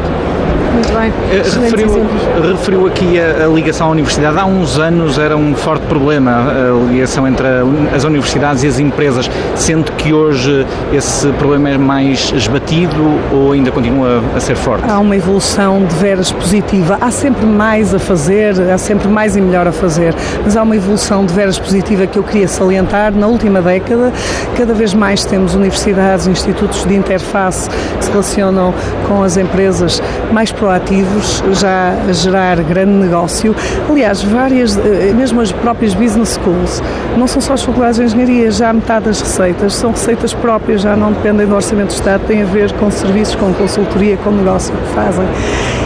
Muito 0.73 0.93
bem. 0.93 1.13
Eh, 1.33 1.43
referiu, 1.43 2.07
referiu, 2.43 2.87
aqui 2.87 3.19
a, 3.19 3.45
a, 3.45 3.49
ligação 3.49 3.89
à 3.89 3.91
universidade. 3.91 4.39
Há 4.39 4.47
uns 4.47 4.79
anos 4.79 5.19
era 5.19 5.37
um 5.37 5.55
forte 5.55 5.85
problema 5.87 6.31
a 6.31 6.93
ligação 6.93 7.27
entre 7.27 7.47
a, 7.47 7.63
as 7.95 8.05
universidades 8.05 8.63
e 8.63 8.69
as 8.69 8.79
empresas, 8.79 9.29
sendo 9.57 9.91
que 9.93 10.13
hoje 10.13 10.67
esse 10.93 11.29
problema 11.33 11.71
é 11.71 11.79
mais 11.79 12.33
esbatido 12.35 13.19
ou 13.33 13.53
ainda 13.53 13.71
continua 13.71 14.23
a 14.37 14.41
ser 14.41 14.55
forte? 14.55 14.89
Há 14.89 14.99
uma 14.99 15.17
evolução 15.17 15.85
de 15.85 15.95
veras 15.97 16.31
positiva. 16.31 16.99
Há 17.01 17.11
sempre 17.11 17.47
mais 17.47 17.93
a 17.95 17.99
fazer, 17.99 18.61
há 18.71 18.79
sempre 18.79 19.09
mais 19.09 19.37
e 19.37 19.41
melhor 19.41 19.67
a 19.67 19.73
fazer, 19.73 20.15
mas 20.45 20.57
há 20.57 20.63
uma 20.63 20.77
evolução 20.77 21.27
de 21.27 21.35
veras 21.35 21.59
positiva 21.59 22.07
que 22.07 22.19
eu 22.19 22.23
queria 22.23 22.47
salientar. 22.47 23.13
Na 23.13 23.27
última 23.27 23.61
década, 23.61 24.13
cada 24.57 24.73
vez 24.73 24.95
mais 24.95 25.25
temos 25.25 25.55
universidades, 25.55 26.27
institutos 26.27 26.85
de 26.85 26.95
interface 26.95 27.69
que 27.99 28.05
se 28.05 28.11
relacionam 28.11 28.73
com 29.09 29.23
as 29.23 29.37
empresas 29.37 30.03
mais 30.33 30.53
proativos, 30.61 31.43
já 31.55 31.97
a 32.09 32.13
gerar 32.13 32.63
grande 32.63 32.93
negócio. 32.93 33.57
Aliás, 33.89 34.23
várias, 34.23 34.77
eh, 34.77 35.13
mesmo 35.17 35.41
as 35.41 35.51
próprias 35.51 35.95
business 35.95 36.39
schools, 36.39 36.83
não 37.17 37.27
são 37.27 37.41
só 37.41 37.55
as 37.55 37.63
faculdades 37.63 37.97
de 37.97 38.05
engenharia, 38.05 38.51
já 38.51 38.71
metade 38.73 39.07
das 39.07 39.21
receitas 39.21 39.75
são 39.75 39.91
receitas 39.91 40.35
próprias, 40.35 40.83
já 40.83 40.95
não 40.95 41.13
dependem 41.13 41.47
do 41.47 41.55
orçamento 41.55 41.89
do 41.89 41.95
Estado, 41.95 42.23
têm 42.27 42.43
a 42.43 42.45
ver 42.45 42.71
com 42.73 42.91
serviços, 42.91 43.35
com 43.35 43.53
consultoria, 43.55 44.19
com 44.19 44.31
negócio 44.31 44.75
que 44.75 44.95
fazem. 44.95 45.27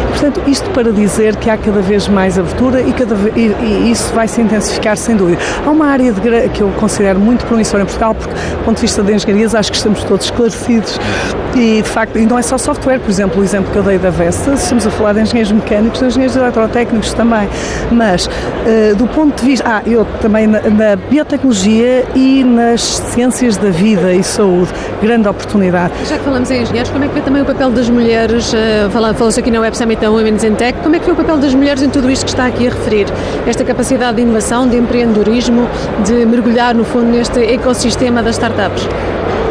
Portanto, 0.09 0.43
isto 0.49 0.69
para 0.71 0.93
dizer 0.93 1.37
que 1.37 1.51
há 1.51 1.57
cada 1.57 1.81
vez 1.81 2.09
mais 2.09 2.39
abertura 2.39 2.81
e, 2.81 2.93
cada 2.93 3.15
e, 3.37 3.55
e 3.61 3.91
isso 3.91 4.13
vai 4.15 4.27
se 4.27 4.41
intensificar 4.41 4.97
sem 4.97 5.17
dúvida. 5.17 5.41
Há 5.65 5.71
uma 5.71 5.87
área 5.87 6.13
de, 6.13 6.49
que 6.51 6.63
eu 6.63 6.69
considero 6.81 7.21
muito 7.21 7.45
promissora 7.47 7.83
em 7.83 7.87
Portugal, 7.87 8.15
porque 8.15 8.33
do 8.33 8.65
ponto 8.65 8.77
de 8.77 8.83
vista 8.83 9.03
de 9.03 9.13
engenharias 9.13 9.55
acho 9.55 9.71
que 9.71 9.77
estamos 9.77 10.03
todos 10.05 10.27
esclarecidos 10.27 10.99
e 11.55 11.83
de 11.83 11.89
facto, 11.89 12.19
e 12.19 12.27
não 12.27 12.39
é 12.39 12.43
só 12.43 12.59
software, 12.59 12.99
por 12.99 13.11
exemplo, 13.11 13.41
o 13.41 13.45
exemplo 13.45 13.71
que 13.71 13.79
eu 13.79 13.83
dei 13.83 13.99
da 13.99 14.11
Vesta, 14.11 14.55
estamos 14.55 14.87
a 14.87 14.91
falar 14.91 15.15
de 15.15 15.21
engenheiros 15.21 15.53
mecânicos, 15.53 16.01
de 16.01 16.07
engenheiros 16.07 16.37
eletrotécnicos 16.37 17.13
também, 17.13 17.49
mas 17.91 18.27
uh, 18.27 18.97
do 18.97 19.07
ponto 19.07 19.41
de 19.41 19.51
vista, 19.51 19.65
ah, 19.67 19.83
eu 19.87 20.05
também 20.21 20.47
na, 20.47 20.61
na, 20.63 20.97
biotecnologia 20.97 22.05
e 22.15 22.43
nas 22.43 22.83
ciências 22.83 23.57
da 23.57 23.71
vida 23.71 24.13
e 24.13 24.23
saúde, 24.23 24.73
grande 25.01 25.29
oportunidade. 25.29 25.93
Já 26.09 26.19
que 26.19 26.25
falamos 26.25 26.51
em 26.51 26.63
engenheiros, 26.63 26.91
como 26.91 27.05
é 27.05 27.09
que 27.09 27.15
vê 27.15 27.21
também 27.21 27.43
o 27.43 27.45
papel 27.45 27.71
das 27.71 27.89
mulheres, 27.89 28.53
uh, 28.53 29.15
falou-se 29.15 29.39
aqui 29.39 29.51
na 29.51 29.61
Web 29.61 29.77
Summit 29.77 30.01
da 30.01 30.11
Women's 30.11 30.45
in 30.45 30.55
Tech, 30.55 30.79
como 30.83 30.97
é 30.97 30.99
que 30.99 31.07
vê 31.07 31.13
o 31.13 31.17
papel 31.17 31.39
das 31.39 31.55
mulheres 31.55 31.83
em 31.83 31.91
tudo 31.91 32.11
isto 32.11 32.25
que 32.25 32.31
está 32.31 32.47
aqui 32.47 32.67
a 32.67 32.71
referir? 32.71 33.07
Esta 33.47 33.65
capacidade 33.65 34.17
de 34.17 34.23
inovação, 34.23 34.69
de 34.69 34.77
empreendedorismo, 34.77 35.69
de 36.05 36.27
mergulhar 36.27 36.75
no 36.75 36.85
fundo 36.85 37.07
neste 37.07 37.41
ecossistema 37.41 38.23
das 38.23 38.37
startups? 38.37 38.89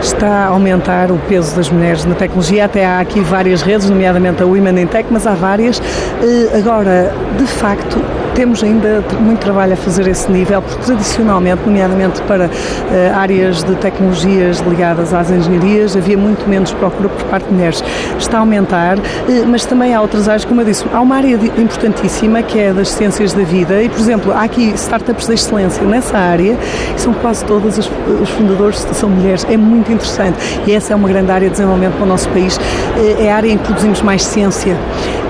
Está 0.03 0.45
a 0.45 0.47
aumentar 0.47 1.11
o 1.11 1.17
peso 1.29 1.55
das 1.55 1.69
mulheres 1.69 2.05
na 2.05 2.15
tecnologia. 2.15 2.65
Até 2.65 2.85
há 2.85 2.99
aqui 2.99 3.19
várias 3.21 3.61
redes, 3.61 3.89
nomeadamente 3.89 4.43
a 4.43 4.45
Women 4.45 4.81
in 4.81 4.87
Tech, 4.87 5.07
mas 5.09 5.25
há 5.25 5.33
várias. 5.33 5.81
Eh, 6.21 6.57
agora, 6.57 7.13
de 7.37 7.45
facto, 7.45 7.99
temos 8.35 8.63
ainda 8.63 9.03
muito 9.19 9.39
trabalho 9.39 9.73
a 9.73 9.75
fazer 9.75 10.07
esse 10.07 10.31
nível, 10.31 10.61
porque 10.61 10.83
tradicionalmente, 10.85 11.61
nomeadamente 11.65 12.21
para 12.23 12.47
uh, 12.47 13.15
áreas 13.15 13.63
de 13.63 13.75
tecnologias 13.75 14.59
ligadas 14.59 15.13
às 15.13 15.29
engenharias, 15.29 15.95
havia 15.95 16.17
muito 16.17 16.47
menos 16.47 16.71
procura 16.73 17.09
por 17.09 17.23
parte 17.25 17.47
de 17.47 17.53
mulheres. 17.53 17.83
Está 18.17 18.37
a 18.37 18.39
aumentar, 18.41 18.97
uh, 18.97 19.01
mas 19.47 19.65
também 19.65 19.93
há 19.93 20.01
outras 20.01 20.27
áreas, 20.27 20.45
como 20.45 20.61
eu 20.61 20.65
disse, 20.65 20.85
há 20.93 20.99
uma 20.99 21.15
área 21.15 21.35
importantíssima 21.57 22.41
que 22.41 22.59
é 22.59 22.73
das 22.73 22.89
ciências 22.89 23.33
da 23.33 23.43
vida 23.43 23.81
e, 23.81 23.89
por 23.89 23.99
exemplo, 23.99 24.31
há 24.31 24.43
aqui 24.43 24.73
startups 24.75 25.27
de 25.27 25.33
excelência 25.33 25.83
nessa 25.83 26.17
área 26.17 26.57
e 26.95 26.99
são 26.99 27.13
quase 27.13 27.45
todas 27.45 27.77
os, 27.77 27.91
os 28.21 28.29
fundadores 28.29 28.85
são 28.93 29.09
mulheres. 29.09 29.45
É 29.49 29.57
muito 29.57 29.91
interessante 29.91 30.37
e 30.65 30.73
essa 30.73 30.93
é 30.93 30.95
uma 30.95 31.07
grande 31.07 31.31
área 31.31 31.47
de 31.47 31.51
desenvolvimento 31.51 31.93
para 31.93 32.03
o 32.03 32.07
nosso 32.07 32.27
país. 32.29 32.57
Uh, 32.57 33.21
é 33.21 33.31
a 33.31 33.35
área 33.35 33.51
em 33.51 33.57
que 33.57 33.65
produzimos 33.65 34.01
mais 34.01 34.23
ciência 34.23 34.75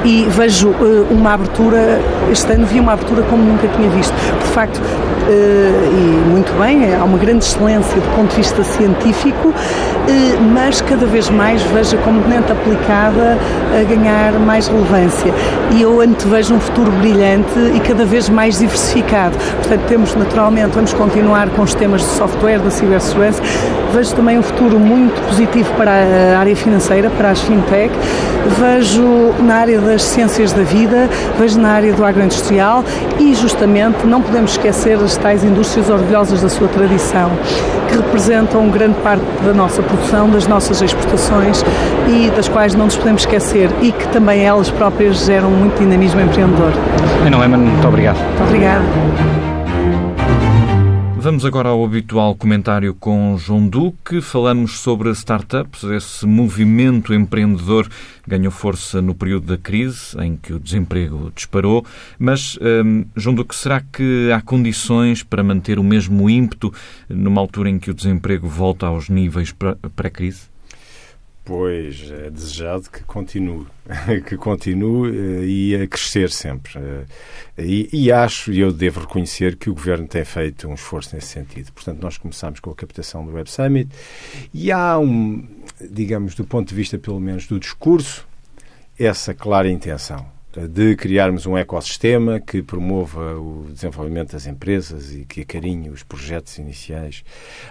e 0.05 0.25
vejo 0.29 0.69
uma 1.09 1.33
abertura, 1.33 1.99
este 2.31 2.51
ano 2.51 2.65
vi 2.65 2.79
uma 2.79 2.92
abertura 2.93 3.23
como 3.23 3.43
nunca 3.43 3.67
tinha 3.67 3.89
visto. 3.89 4.13
De 4.13 4.47
facto, 4.49 4.81
eh, 5.27 5.89
e 5.91 6.29
muito 6.29 6.51
bem, 6.59 6.93
há 6.95 7.03
uma 7.03 7.17
grande 7.17 7.45
excelência 7.45 7.95
do 7.95 8.15
ponto 8.15 8.29
de 8.31 8.37
vista 8.37 8.63
científico, 8.63 9.53
eh, 10.07 10.37
mas 10.53 10.81
cada 10.81 11.05
vez 11.05 11.29
mais 11.29 11.61
vejo 11.61 11.95
a 11.95 11.99
componente 11.99 12.51
aplicada 12.51 13.37
a 13.79 13.83
ganhar 13.83 14.33
mais 14.33 14.67
relevância. 14.67 15.33
E 15.71 15.81
eu 15.81 16.01
antevejo 16.01 16.55
um 16.55 16.59
futuro 16.59 16.91
brilhante 16.91 17.57
e 17.73 17.79
cada 17.79 18.05
vez 18.05 18.29
mais 18.29 18.59
diversificado. 18.59 19.37
Portanto, 19.37 19.81
temos 19.87 20.15
naturalmente, 20.15 20.71
vamos 20.73 20.93
continuar 20.93 21.49
com 21.49 21.61
os 21.61 21.73
temas 21.73 22.01
de 22.01 22.07
software, 22.07 22.59
da 22.59 22.69
cibersegurança. 22.69 23.41
Vejo 23.93 24.15
também 24.15 24.39
um 24.39 24.41
futuro 24.41 24.79
muito 24.79 25.21
positivo 25.27 25.71
para 25.75 25.91
a 25.91 26.39
área 26.39 26.55
financeira, 26.55 27.11
para 27.11 27.29
as 27.29 27.39
fintech. 27.41 27.93
Vejo 28.59 29.35
na 29.39 29.55
área 29.55 29.79
das 29.79 30.01
ciências 30.01 30.51
da 30.51 30.63
vida, 30.63 31.07
vejo 31.37 31.59
na 31.59 31.69
área 31.69 31.93
do 31.93 32.03
agroindustrial 32.03 32.83
e, 33.19 33.35
justamente, 33.35 34.05
não 34.07 34.19
podemos 34.19 34.51
esquecer 34.51 34.97
as 34.97 35.15
tais 35.15 35.43
indústrias 35.43 35.91
orgulhosas 35.91 36.41
da 36.41 36.49
sua 36.49 36.67
tradição, 36.67 37.29
que 37.87 37.95
representam 37.97 38.67
grande 38.69 38.95
parte 39.03 39.23
da 39.45 39.53
nossa 39.53 39.83
produção, 39.83 40.27
das 40.27 40.47
nossas 40.47 40.81
exportações 40.81 41.63
e 42.07 42.31
das 42.35 42.47
quais 42.47 42.73
não 42.73 42.85
nos 42.85 42.97
podemos 42.97 43.21
esquecer 43.21 43.69
e 43.81 43.91
que 43.91 44.07
também 44.07 44.43
elas 44.43 44.71
próprias 44.71 45.25
geram 45.25 45.51
muito 45.51 45.77
dinamismo 45.77 46.19
empreendedor. 46.19 46.73
Ana 47.25 47.37
Lehmann, 47.37 47.61
muito 47.61 47.87
obrigado. 47.87 48.17
Muito 48.17 48.43
obrigada. 48.43 49.52
Vamos 51.23 51.45
agora 51.45 51.69
ao 51.69 51.85
habitual 51.85 52.35
comentário 52.35 52.93
com 52.93 53.37
João 53.37 53.65
Duque. 53.65 54.19
Falamos 54.19 54.79
sobre 54.79 55.09
startups. 55.11 55.85
Esse 55.85 56.25
movimento 56.25 57.13
empreendedor 57.13 57.87
ganhou 58.27 58.51
força 58.51 59.01
no 59.01 59.15
período 59.15 59.47
da 59.47 59.57
crise, 59.57 60.17
em 60.19 60.35
que 60.35 60.51
o 60.51 60.59
desemprego 60.59 61.31
disparou. 61.33 61.85
Mas, 62.19 62.59
hum, 62.61 63.05
João 63.15 63.35
Duque, 63.35 63.55
será 63.55 63.79
que 63.79 64.29
há 64.35 64.41
condições 64.41 65.23
para 65.23 65.41
manter 65.41 65.79
o 65.79 65.83
mesmo 65.83 66.29
ímpeto 66.29 66.73
numa 67.07 67.39
altura 67.39 67.69
em 67.69 67.79
que 67.79 67.89
o 67.89 67.93
desemprego 67.93 68.45
volta 68.45 68.87
aos 68.87 69.07
níveis 69.07 69.55
pré-crise? 69.95 70.52
Pois, 71.45 72.09
é 72.09 72.29
desejado 72.29 72.89
que 72.89 73.03
continue, 73.03 73.67
que 74.25 74.37
continue 74.37 75.11
eh, 75.11 75.45
e 75.45 75.75
a 75.75 75.87
crescer 75.87 76.29
sempre. 76.29 76.79
Eh, 76.79 77.05
e, 77.57 77.89
e 77.91 78.11
acho, 78.13 78.53
e 78.53 78.61
eu 78.61 78.71
devo 78.71 79.01
reconhecer, 79.01 79.57
que 79.57 79.69
o 79.69 79.73
Governo 79.73 80.07
tem 80.07 80.23
feito 80.23 80.69
um 80.69 80.73
esforço 80.73 81.13
nesse 81.13 81.27
sentido. 81.27 81.71
Portanto, 81.73 82.01
nós 82.01 82.17
começamos 82.17 82.61
com 82.61 82.69
a 82.69 82.75
captação 82.75 83.25
do 83.25 83.33
Web 83.33 83.51
Summit 83.51 83.91
e 84.53 84.71
há 84.71 84.97
um, 84.97 85.45
digamos, 85.81 86.33
do 86.33 86.45
ponto 86.45 86.69
de 86.69 86.75
vista, 86.75 86.97
pelo 86.97 87.19
menos, 87.19 87.45
do 87.45 87.59
discurso, 87.59 88.25
essa 88.97 89.33
clara 89.33 89.69
intenção 89.69 90.32
de 90.61 90.95
criarmos 90.95 91.45
um 91.45 91.57
ecossistema 91.57 92.39
que 92.39 92.61
promova 92.61 93.35
o 93.39 93.67
desenvolvimento 93.71 94.33
das 94.33 94.45
empresas 94.45 95.13
e 95.13 95.25
que 95.25 95.41
acarinhe 95.41 95.89
os 95.89 96.03
projetos 96.03 96.57
iniciais. 96.57 97.23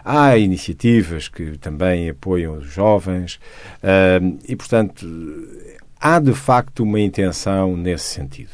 Há 0.05 0.37
iniciativas 0.37 1.29
que 1.29 1.57
também 1.59 2.11
apoiam 2.11 2.59
os 2.59 2.67
jovens 2.67 3.39
e, 4.49 4.57
portanto, 4.57 5.07
há 6.01 6.19
de 6.19 6.35
facto 6.35 6.83
uma 6.83 6.99
intenção 6.99 7.77
nesse 7.77 8.07
sentido. 8.07 8.51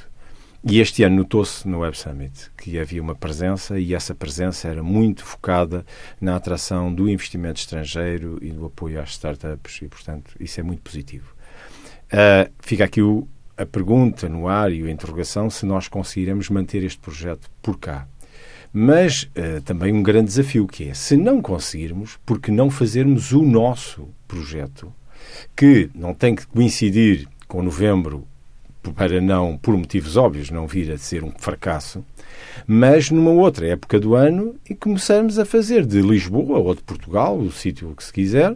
E 0.70 0.80
este 0.80 1.04
ano 1.04 1.16
notou-se 1.16 1.66
no 1.66 1.78
Web 1.78 1.96
Summit 1.96 2.50
que 2.56 2.78
havia 2.78 3.00
uma 3.00 3.14
presença 3.14 3.78
e 3.78 3.94
essa 3.94 4.14
presença 4.14 4.68
era 4.68 4.82
muito 4.82 5.24
focada 5.24 5.86
na 6.20 6.36
atração 6.36 6.92
do 6.92 7.08
investimento 7.08 7.60
estrangeiro 7.60 8.38
e 8.42 8.50
do 8.50 8.66
apoio 8.66 9.00
às 9.00 9.10
startups 9.10 9.80
e, 9.80 9.88
portanto, 9.88 10.34
isso 10.38 10.58
é 10.60 10.62
muito 10.62 10.82
positivo. 10.82 11.32
Uh, 12.12 12.50
fica 12.58 12.84
aqui 12.84 13.00
o, 13.00 13.28
a 13.58 13.66
pergunta 13.66 14.28
no 14.28 14.46
ar 14.46 14.72
e 14.72 14.86
a 14.86 14.90
interrogação 14.90 15.50
se 15.50 15.66
nós 15.66 15.88
conseguiremos 15.88 16.48
manter 16.48 16.84
este 16.84 16.98
projeto 16.98 17.50
por 17.60 17.78
cá. 17.78 18.06
Mas 18.72 19.24
uh, 19.24 19.60
também 19.64 19.92
um 19.92 20.02
grande 20.02 20.28
desafio 20.28 20.66
que 20.66 20.88
é, 20.88 20.94
se 20.94 21.16
não 21.16 21.42
conseguirmos, 21.42 22.18
porque 22.24 22.52
não 22.52 22.70
fazermos 22.70 23.32
o 23.32 23.42
nosso 23.42 24.08
projeto, 24.26 24.92
que 25.56 25.90
não 25.94 26.14
tem 26.14 26.34
que 26.34 26.46
coincidir 26.46 27.26
com 27.48 27.62
novembro 27.62 28.26
para 28.94 29.20
não, 29.20 29.56
por 29.58 29.76
motivos 29.76 30.16
óbvios, 30.16 30.50
não 30.50 30.66
vir 30.66 30.90
a 30.92 30.98
ser 30.98 31.24
um 31.24 31.32
fracasso, 31.36 32.04
mas 32.66 33.10
numa 33.10 33.30
outra 33.30 33.66
época 33.66 33.98
do 33.98 34.14
ano 34.14 34.54
e 34.68 34.74
começarmos 34.74 35.38
a 35.38 35.44
fazer 35.44 35.84
de 35.84 36.00
Lisboa 36.00 36.58
ou 36.58 36.74
de 36.74 36.82
Portugal, 36.82 37.38
o 37.38 37.50
sítio 37.50 37.94
que 37.94 38.04
se 38.04 38.12
quiser, 38.12 38.54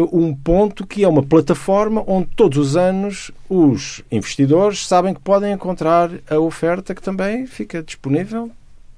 um 0.00 0.34
ponto 0.34 0.86
que 0.86 1.04
é 1.04 1.08
uma 1.08 1.22
plataforma 1.22 2.02
onde 2.06 2.28
todos 2.34 2.58
os 2.58 2.76
anos 2.76 3.30
os 3.48 4.02
investidores 4.10 4.86
sabem 4.86 5.12
que 5.12 5.20
podem 5.20 5.52
encontrar 5.52 6.10
a 6.28 6.38
oferta 6.38 6.94
que 6.94 7.02
também 7.02 7.46
fica 7.46 7.82
disponível 7.82 8.50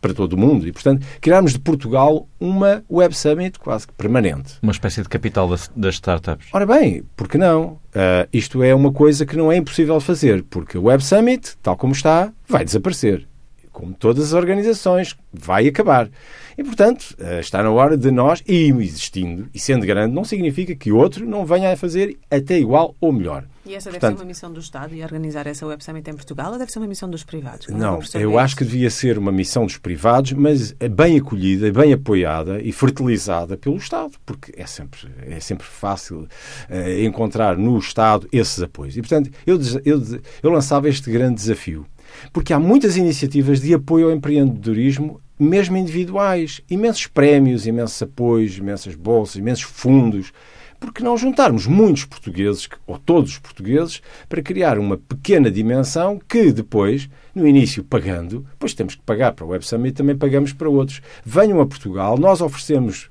para 0.05 0.13
todo 0.13 0.35
o 0.35 0.37
mundo. 0.37 0.69
E, 0.69 0.73
portanto, 0.73 1.07
criarmos 1.19 1.55
de 1.55 1.59
Portugal 1.59 2.29
uma 2.39 2.85
Web 2.91 3.17
Summit 3.17 3.59
quase 3.59 3.87
que 3.87 3.95
permanente. 3.95 4.57
Uma 4.63 4.73
espécie 4.73 5.01
de 5.01 5.09
capital 5.09 5.49
das, 5.49 5.95
startups. 5.95 6.49
Ora 6.53 6.67
bem, 6.67 7.03
por 7.17 7.27
que 7.27 7.39
não? 7.39 7.79
Uh, 7.95 8.29
isto 8.31 8.63
é 8.63 8.75
uma 8.75 8.93
coisa 8.93 9.25
que 9.25 9.35
não 9.35 9.51
é 9.51 9.57
impossível 9.57 9.99
fazer, 10.01 10.45
porque 10.45 10.77
o 10.77 10.85
Web 10.85 11.03
Summit, 11.03 11.57
tal 11.63 11.75
como 11.75 11.95
está, 11.95 12.31
vai 12.47 12.67
desaparecer. 12.67 13.27
Como 13.73 13.95
todas 13.95 14.27
as 14.27 14.33
organizações, 14.35 15.17
vai 15.33 15.67
acabar. 15.67 16.11
E, 16.57 16.63
portanto, 16.63 17.15
eh, 17.19 17.41
está 17.41 17.63
na 17.63 17.71
hora 17.71 17.97
de 17.97 18.11
nós, 18.11 18.43
e 18.47 18.71
existindo, 18.71 19.49
e 19.53 19.59
sendo 19.59 19.85
grande, 19.87 20.15
não 20.15 20.25
significa 20.25 20.75
que 20.75 20.93
outro 20.93 21.27
não 21.27 21.45
venha 21.45 21.73
a 21.73 21.77
fazer 21.77 22.19
até 22.31 22.59
igual 22.59 22.95
ou 23.01 23.13
melhor. 23.13 23.45
E 23.67 23.75
essa 23.75 23.91
deve 23.91 24.01
portanto, 24.01 24.19
ser 24.19 24.23
uma 24.23 24.29
missão 24.29 24.53
do 24.53 24.61
Estado 24.61 24.95
e 24.95 25.03
organizar 25.03 25.47
essa 25.47 25.67
Web 25.67 25.83
Summit 25.83 26.11
em 26.11 26.15
Portugal 26.15 26.53
ou 26.53 26.59
deve 26.59 26.71
ser 26.71 26.79
uma 26.79 26.87
missão 26.87 27.09
dos 27.09 27.25
privados? 27.25 27.69
Não, 27.69 27.99
não 27.99 28.21
eu 28.21 28.39
acho 28.39 28.57
que 28.57 28.65
devia 28.65 28.91
ser 28.91 29.17
uma 29.17 29.33
missão 29.33 29.65
dos 29.65 29.79
privados, 29.79 30.33
mas 30.33 30.73
bem 30.73 31.19
acolhida, 31.19 31.73
bem 31.73 31.93
apoiada 31.95 32.61
e 32.61 32.71
fertilizada 32.73 33.57
pelo 33.57 33.77
Estado, 33.77 34.13
porque 34.27 34.53
é 34.55 34.67
sempre, 34.67 35.09
é 35.27 35.41
sempre 35.41 35.67
fácil 35.67 36.29
uh, 36.69 37.05
encontrar 37.05 37.57
no 37.57 37.79
Estado 37.79 38.29
esses 38.31 38.61
apoios. 38.63 38.97
E, 38.99 39.01
portanto, 39.01 39.31
eu, 39.47 39.59
eu, 39.83 40.03
eu 40.43 40.51
lançava 40.51 40.89
este 40.89 41.11
grande 41.11 41.37
desafio. 41.37 41.87
Porque 42.33 42.53
há 42.53 42.59
muitas 42.59 42.97
iniciativas 42.97 43.61
de 43.61 43.75
apoio 43.75 44.07
ao 44.07 44.13
empreendedorismo 44.13 45.21
mesmo 45.39 45.77
individuais, 45.77 46.61
imensos 46.71 47.07
prémios, 47.07 47.67
imensos 47.67 48.01
apoios, 48.03 48.57
imensas 48.59 48.95
bolsas, 48.95 49.37
imensos 49.37 49.65
fundos. 49.65 50.33
Porque 50.79 51.03
não 51.03 51.17
juntarmos 51.17 51.67
muitos 51.67 52.05
portugueses, 52.05 52.69
ou 52.87 52.99
todos 52.99 53.33
os 53.33 53.39
portugueses, 53.39 54.03
para 54.29 54.43
criar 54.43 54.79
uma 54.79 54.99
pequena 54.99 55.51
dimensão 55.51 56.21
que 56.29 56.53
depois, 56.53 57.09
no 57.35 57.47
início 57.47 57.83
pagando, 57.83 58.47
depois 58.51 58.75
temos 58.75 58.95
que 58.95 59.03
pagar 59.03 59.33
para 59.33 59.47
o 59.47 59.49
Web 59.49 59.67
Summit, 59.67 59.95
também 59.95 60.17
pagamos 60.17 60.53
para 60.53 60.69
outros. 60.69 61.01
Venham 61.25 61.61
a 61.61 61.67
Portugal, 61.67 62.19
nós 62.19 62.41
oferecemos 62.41 63.11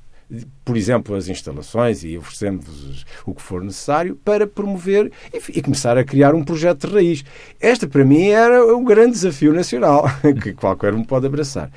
por 0.66 0.76
exemplo, 0.78 1.16
as 1.16 1.28
instalações 1.28 2.04
e 2.04 2.18
oferecemos 2.18 3.06
o 3.26 3.36
que 3.36 3.42
for 3.42 3.62
necessário 3.64 4.16
para 4.24 4.48
promover 4.48 5.12
e, 5.50 5.62
começar 5.62 5.98
a 5.98 6.04
criar 6.04 6.34
um 6.34 6.44
projeto 6.44 6.88
de 6.88 6.94
raiz. 6.94 7.26
Este, 7.62 7.86
para 7.86 8.04
mim, 8.04 8.28
era 8.28 8.66
um 8.76 8.84
grande 8.84 9.12
desafio 9.12 9.54
nacional 9.54 10.06
que 10.42 10.54
qualquer 10.54 10.94
um 10.94 11.04
pode 11.04 11.28
abraçar. 11.28 11.70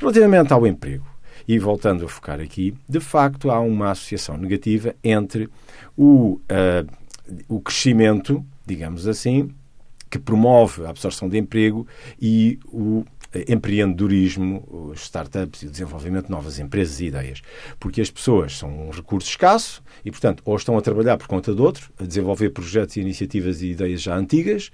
Relativamente 0.00 0.50
ao 0.52 0.66
emprego, 0.66 1.06
e 1.46 1.58
voltando 1.58 2.06
a 2.06 2.08
focar 2.08 2.40
aqui, 2.40 2.74
de 2.88 3.00
facto 3.00 3.50
há 3.50 3.60
uma 3.60 3.90
associação 3.90 4.36
negativa 4.38 4.94
entre 5.04 5.46
o, 5.94 6.40
uh, 6.50 6.90
o 7.46 7.60
crescimento, 7.60 8.42
digamos 8.64 9.06
assim, 9.06 9.50
que 10.08 10.18
promove 10.18 10.86
a 10.86 10.90
absorção 10.90 11.28
de 11.28 11.36
emprego 11.36 11.86
e 12.20 12.58
o 12.66 13.04
empreendedorismo, 13.46 14.66
os 14.70 15.02
startups 15.02 15.62
e 15.62 15.66
o 15.66 15.70
desenvolvimento 15.70 16.24
de 16.24 16.30
novas 16.30 16.58
empresas 16.58 16.98
e 17.00 17.06
ideias. 17.06 17.42
Porque 17.78 18.00
as 18.00 18.10
pessoas 18.10 18.56
são 18.56 18.88
um 18.88 18.90
recurso 18.90 19.28
escasso 19.28 19.82
e, 20.04 20.10
portanto, 20.10 20.42
ou 20.44 20.56
estão 20.56 20.76
a 20.76 20.80
trabalhar 20.80 21.16
por 21.16 21.28
conta 21.28 21.54
de 21.54 21.60
outro, 21.60 21.92
a 22.00 22.04
desenvolver 22.04 22.50
projetos 22.50 22.96
e 22.96 23.00
iniciativas 23.00 23.62
e 23.62 23.72
ideias 23.72 24.02
já 24.02 24.16
antigas 24.16 24.72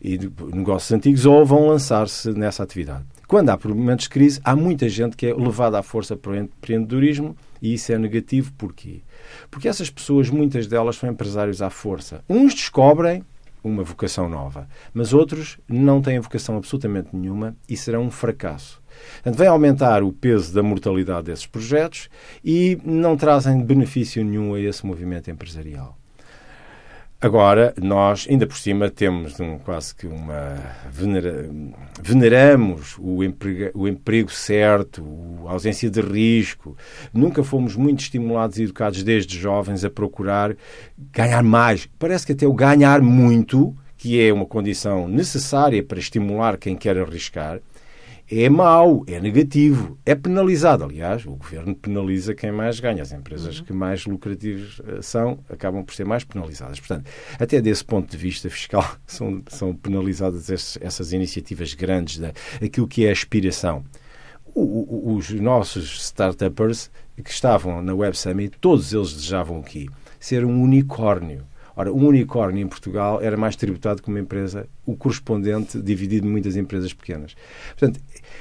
e 0.00 0.18
negócios 0.52 0.92
antigos, 0.92 1.26
ou 1.26 1.44
vão 1.44 1.66
lançar-se 1.66 2.30
nessa 2.30 2.62
atividade. 2.62 3.04
Quando 3.26 3.50
há 3.50 3.58
momentos 3.64 4.04
de 4.04 4.10
crise, 4.10 4.40
há 4.44 4.54
muita 4.54 4.88
gente 4.88 5.16
que 5.16 5.26
é 5.26 5.34
levada 5.34 5.78
à 5.78 5.82
força 5.82 6.16
para 6.16 6.30
o 6.30 6.36
empreendedorismo 6.36 7.36
e 7.60 7.74
isso 7.74 7.92
é 7.92 7.98
negativo. 7.98 8.52
Porquê? 8.56 9.02
Porque 9.50 9.68
essas 9.68 9.90
pessoas, 9.90 10.30
muitas 10.30 10.68
delas, 10.68 10.96
são 10.96 11.10
empresários 11.10 11.60
à 11.60 11.68
força. 11.68 12.24
Uns 12.28 12.54
descobrem 12.54 13.24
uma 13.64 13.82
vocação 13.82 14.28
nova. 14.28 14.68
Mas 14.94 15.12
outros 15.12 15.58
não 15.68 16.00
têm 16.00 16.20
vocação 16.20 16.56
absolutamente 16.56 17.08
nenhuma 17.12 17.56
e 17.68 17.76
serão 17.76 18.04
um 18.04 18.10
fracasso. 18.10 18.80
Portanto, 19.14 19.38
vem 19.38 19.48
aumentar 19.48 20.04
o 20.04 20.12
peso 20.12 20.54
da 20.54 20.62
mortalidade 20.62 21.26
desses 21.26 21.46
projetos 21.46 22.08
e 22.44 22.78
não 22.84 23.16
trazem 23.16 23.60
benefício 23.62 24.24
nenhum 24.24 24.54
a 24.54 24.60
esse 24.60 24.86
movimento 24.86 25.30
empresarial. 25.30 25.98
Agora, 27.18 27.72
nós, 27.80 28.26
ainda 28.28 28.46
por 28.46 28.58
cima, 28.58 28.90
temos 28.90 29.40
um, 29.40 29.58
quase 29.58 29.94
que 29.94 30.06
uma. 30.06 30.54
Venera, 30.90 31.48
veneramos 32.02 32.96
o 32.98 33.24
emprego, 33.24 33.70
o 33.74 33.88
emprego 33.88 34.30
certo, 34.30 35.02
a 35.46 35.52
ausência 35.52 35.88
de 35.88 36.02
risco. 36.02 36.76
Nunca 37.14 37.42
fomos 37.42 37.74
muito 37.74 38.00
estimulados 38.00 38.58
e 38.58 38.64
educados 38.64 39.02
desde 39.02 39.38
jovens 39.38 39.82
a 39.82 39.88
procurar 39.88 40.54
ganhar 41.10 41.42
mais. 41.42 41.88
Parece 41.98 42.26
que 42.26 42.32
até 42.32 42.46
o 42.46 42.52
ganhar 42.52 43.00
muito, 43.00 43.74
que 43.96 44.20
é 44.20 44.30
uma 44.30 44.44
condição 44.44 45.08
necessária 45.08 45.82
para 45.82 45.98
estimular 45.98 46.58
quem 46.58 46.76
quer 46.76 46.98
arriscar, 46.98 47.60
é 48.30 48.48
mau, 48.48 49.04
é 49.06 49.20
negativo, 49.20 49.98
é 50.04 50.14
penalizado. 50.14 50.84
Aliás, 50.84 51.24
o 51.24 51.36
governo 51.36 51.74
penaliza 51.76 52.34
quem 52.34 52.50
mais 52.50 52.80
ganha. 52.80 53.02
As 53.02 53.12
empresas 53.12 53.58
uhum. 53.58 53.64
que 53.64 53.72
mais 53.72 54.04
lucrativas 54.04 54.80
eh, 54.84 55.00
são 55.00 55.38
acabam 55.48 55.84
por 55.84 55.94
ser 55.94 56.04
mais 56.04 56.24
penalizadas. 56.24 56.80
Portanto, 56.80 57.08
até 57.38 57.60
desse 57.60 57.84
ponto 57.84 58.10
de 58.10 58.16
vista 58.16 58.50
fiscal, 58.50 58.84
são, 59.06 59.42
são 59.48 59.74
penalizadas 59.74 60.50
essas 60.80 61.12
iniciativas 61.12 61.72
grandes, 61.74 62.18
da, 62.18 62.32
aquilo 62.60 62.88
que 62.88 63.06
é 63.06 63.10
a 63.10 63.12
aspiração. 63.12 63.84
O, 64.54 64.60
o, 64.60 65.16
os 65.16 65.30
nossos 65.30 66.02
startuppers 66.06 66.90
que 67.22 67.30
estavam 67.30 67.80
na 67.82 67.94
Web 67.94 68.16
Summit, 68.16 68.56
todos 68.60 68.92
eles 68.92 69.12
desejavam 69.12 69.60
aqui 69.60 69.88
ser 70.18 70.44
um 70.44 70.62
unicórnio. 70.62 71.44
Ora, 71.76 71.92
um 71.92 72.06
unicórnio 72.06 72.64
em 72.64 72.66
Portugal 72.66 73.20
era 73.20 73.36
mais 73.36 73.54
tributado 73.54 74.02
que 74.02 74.08
uma 74.08 74.18
empresa, 74.18 74.66
o 74.84 74.96
correspondente 74.96 75.80
dividido 75.80 76.26
em 76.26 76.30
muitas 76.30 76.56
empresas 76.56 76.92
pequenas. 76.92 77.36
Portanto, 77.78 78.00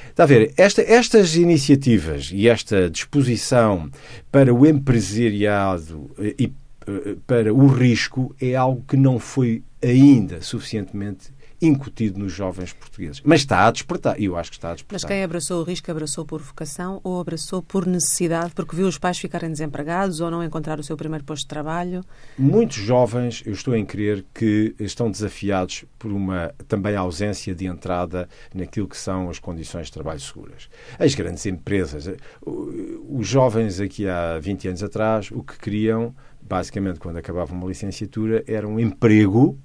Está 0.09 0.23
a 0.23 0.27
ver, 0.27 0.53
esta, 0.55 0.81
estas 0.81 1.35
iniciativas 1.35 2.31
e 2.33 2.47
esta 2.47 2.89
disposição 2.89 3.91
para 4.31 4.53
o 4.53 4.65
empresariado 4.65 6.09
eh, 6.17 6.35
e 6.39 6.53
eh, 6.87 7.17
para 7.27 7.53
o 7.53 7.67
risco 7.67 8.33
é 8.39 8.55
algo 8.55 8.81
que 8.87 8.95
não 8.95 9.19
foi 9.19 9.61
ainda 9.83 10.41
suficientemente 10.41 11.33
incutido 11.67 12.19
nos 12.19 12.31
jovens 12.31 12.73
portugueses. 12.73 13.21
Mas 13.23 13.41
está 13.41 13.67
a 13.67 13.71
despertar, 13.71 14.19
e 14.19 14.25
eu 14.25 14.37
acho 14.37 14.51
que 14.51 14.57
está 14.57 14.71
a 14.71 14.73
despertar. 14.73 14.95
Mas 14.95 15.03
quem 15.03 15.23
abraçou 15.23 15.61
o 15.61 15.63
risco 15.63 15.89
abraçou 15.91 16.25
por 16.25 16.41
vocação 16.41 16.99
ou 17.03 17.19
abraçou 17.19 17.61
por 17.61 17.85
necessidade, 17.85 18.53
porque 18.53 18.75
viu 18.75 18.87
os 18.87 18.97
pais 18.97 19.17
ficarem 19.17 19.51
desempregados 19.51 20.19
ou 20.19 20.29
não 20.29 20.43
encontrar 20.43 20.79
o 20.79 20.83
seu 20.83 20.97
primeiro 20.97 21.23
posto 21.23 21.43
de 21.43 21.47
trabalho? 21.47 22.03
Muitos 22.37 22.77
jovens, 22.77 23.43
eu 23.45 23.53
estou 23.53 23.75
em 23.75 23.85
crer, 23.85 24.25
que 24.33 24.75
estão 24.79 25.09
desafiados 25.09 25.85
por 25.97 26.11
uma 26.11 26.53
também 26.67 26.95
ausência 26.95 27.55
de 27.55 27.65
entrada 27.65 28.27
naquilo 28.53 28.87
que 28.87 28.97
são 28.97 29.29
as 29.29 29.39
condições 29.39 29.87
de 29.87 29.93
trabalho 29.93 30.19
seguras. 30.19 30.69
As 30.99 31.15
grandes 31.15 31.45
empresas, 31.45 32.09
os 32.45 33.27
jovens 33.27 33.79
aqui 33.79 34.07
há 34.07 34.39
20 34.39 34.67
anos 34.69 34.83
atrás, 34.83 35.29
o 35.31 35.43
que 35.43 35.57
queriam, 35.57 36.15
basicamente, 36.41 36.99
quando 36.99 37.17
acabavam 37.17 37.57
uma 37.57 37.67
licenciatura, 37.67 38.43
era 38.47 38.67
um 38.67 38.79
emprego 38.79 39.57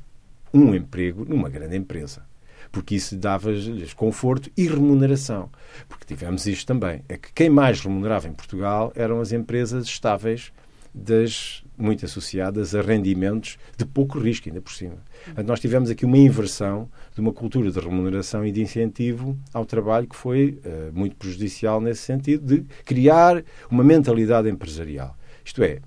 um 0.52 0.74
emprego 0.74 1.24
numa 1.24 1.48
grande 1.48 1.76
empresa. 1.76 2.22
Porque 2.70 2.94
isso 2.94 3.16
dava-lhes 3.16 3.92
conforto 3.92 4.50
e 4.56 4.66
remuneração. 4.66 5.50
Porque 5.88 6.04
tivemos 6.06 6.46
isto 6.46 6.66
também. 6.66 7.02
É 7.08 7.16
que 7.16 7.32
quem 7.32 7.50
mais 7.50 7.80
remunerava 7.80 8.28
em 8.28 8.32
Portugal 8.32 8.92
eram 8.94 9.20
as 9.20 9.32
empresas 9.32 9.86
estáveis 9.86 10.52
das 10.94 11.64
muito 11.80 12.04
associadas 12.04 12.74
a 12.74 12.82
rendimentos 12.82 13.56
de 13.76 13.86
pouco 13.86 14.18
risco, 14.18 14.48
ainda 14.48 14.60
por 14.60 14.72
cima. 14.72 14.98
Nós 15.44 15.58
tivemos 15.58 15.88
aqui 15.88 16.04
uma 16.04 16.18
inversão 16.18 16.88
de 17.14 17.20
uma 17.20 17.32
cultura 17.32 17.70
de 17.70 17.80
remuneração 17.80 18.44
e 18.44 18.52
de 18.52 18.60
incentivo 18.60 19.38
ao 19.52 19.64
trabalho 19.64 20.06
que 20.06 20.16
foi 20.16 20.60
uh, 20.64 20.92
muito 20.92 21.16
prejudicial 21.16 21.80
nesse 21.80 22.02
sentido 22.02 22.44
de 22.44 22.66
criar 22.84 23.42
uma 23.70 23.82
mentalidade 23.82 24.48
empresarial. 24.48 25.16
Isto 25.42 25.62
é, 25.62 25.80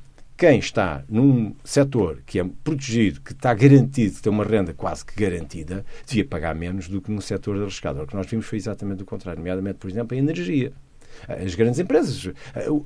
quem 0.43 0.59
está 0.59 1.05
num 1.07 1.55
setor 1.63 2.21
que 2.25 2.37
é 2.37 2.43
protegido, 2.65 3.21
que 3.21 3.31
está 3.31 3.53
garantido, 3.53 4.15
que 4.15 4.21
tem 4.21 4.29
uma 4.29 4.43
renda 4.43 4.73
quase 4.73 5.05
que 5.05 5.15
garantida, 5.15 5.85
devia 6.05 6.25
pagar 6.25 6.53
menos 6.53 6.89
do 6.89 7.01
que 7.01 7.09
num 7.09 7.21
setor 7.21 7.61
arriscado. 7.61 8.01
O 8.01 8.05
que 8.05 8.13
nós 8.13 8.27
vimos 8.27 8.45
foi 8.45 8.57
exatamente 8.57 9.01
o 9.01 9.05
contrário, 9.05 9.39
nomeadamente, 9.39 9.77
por 9.77 9.89
exemplo, 9.89 10.17
a 10.17 10.19
energia. 10.19 10.73
As 11.29 11.55
grandes 11.55 11.79
empresas, 11.79 12.29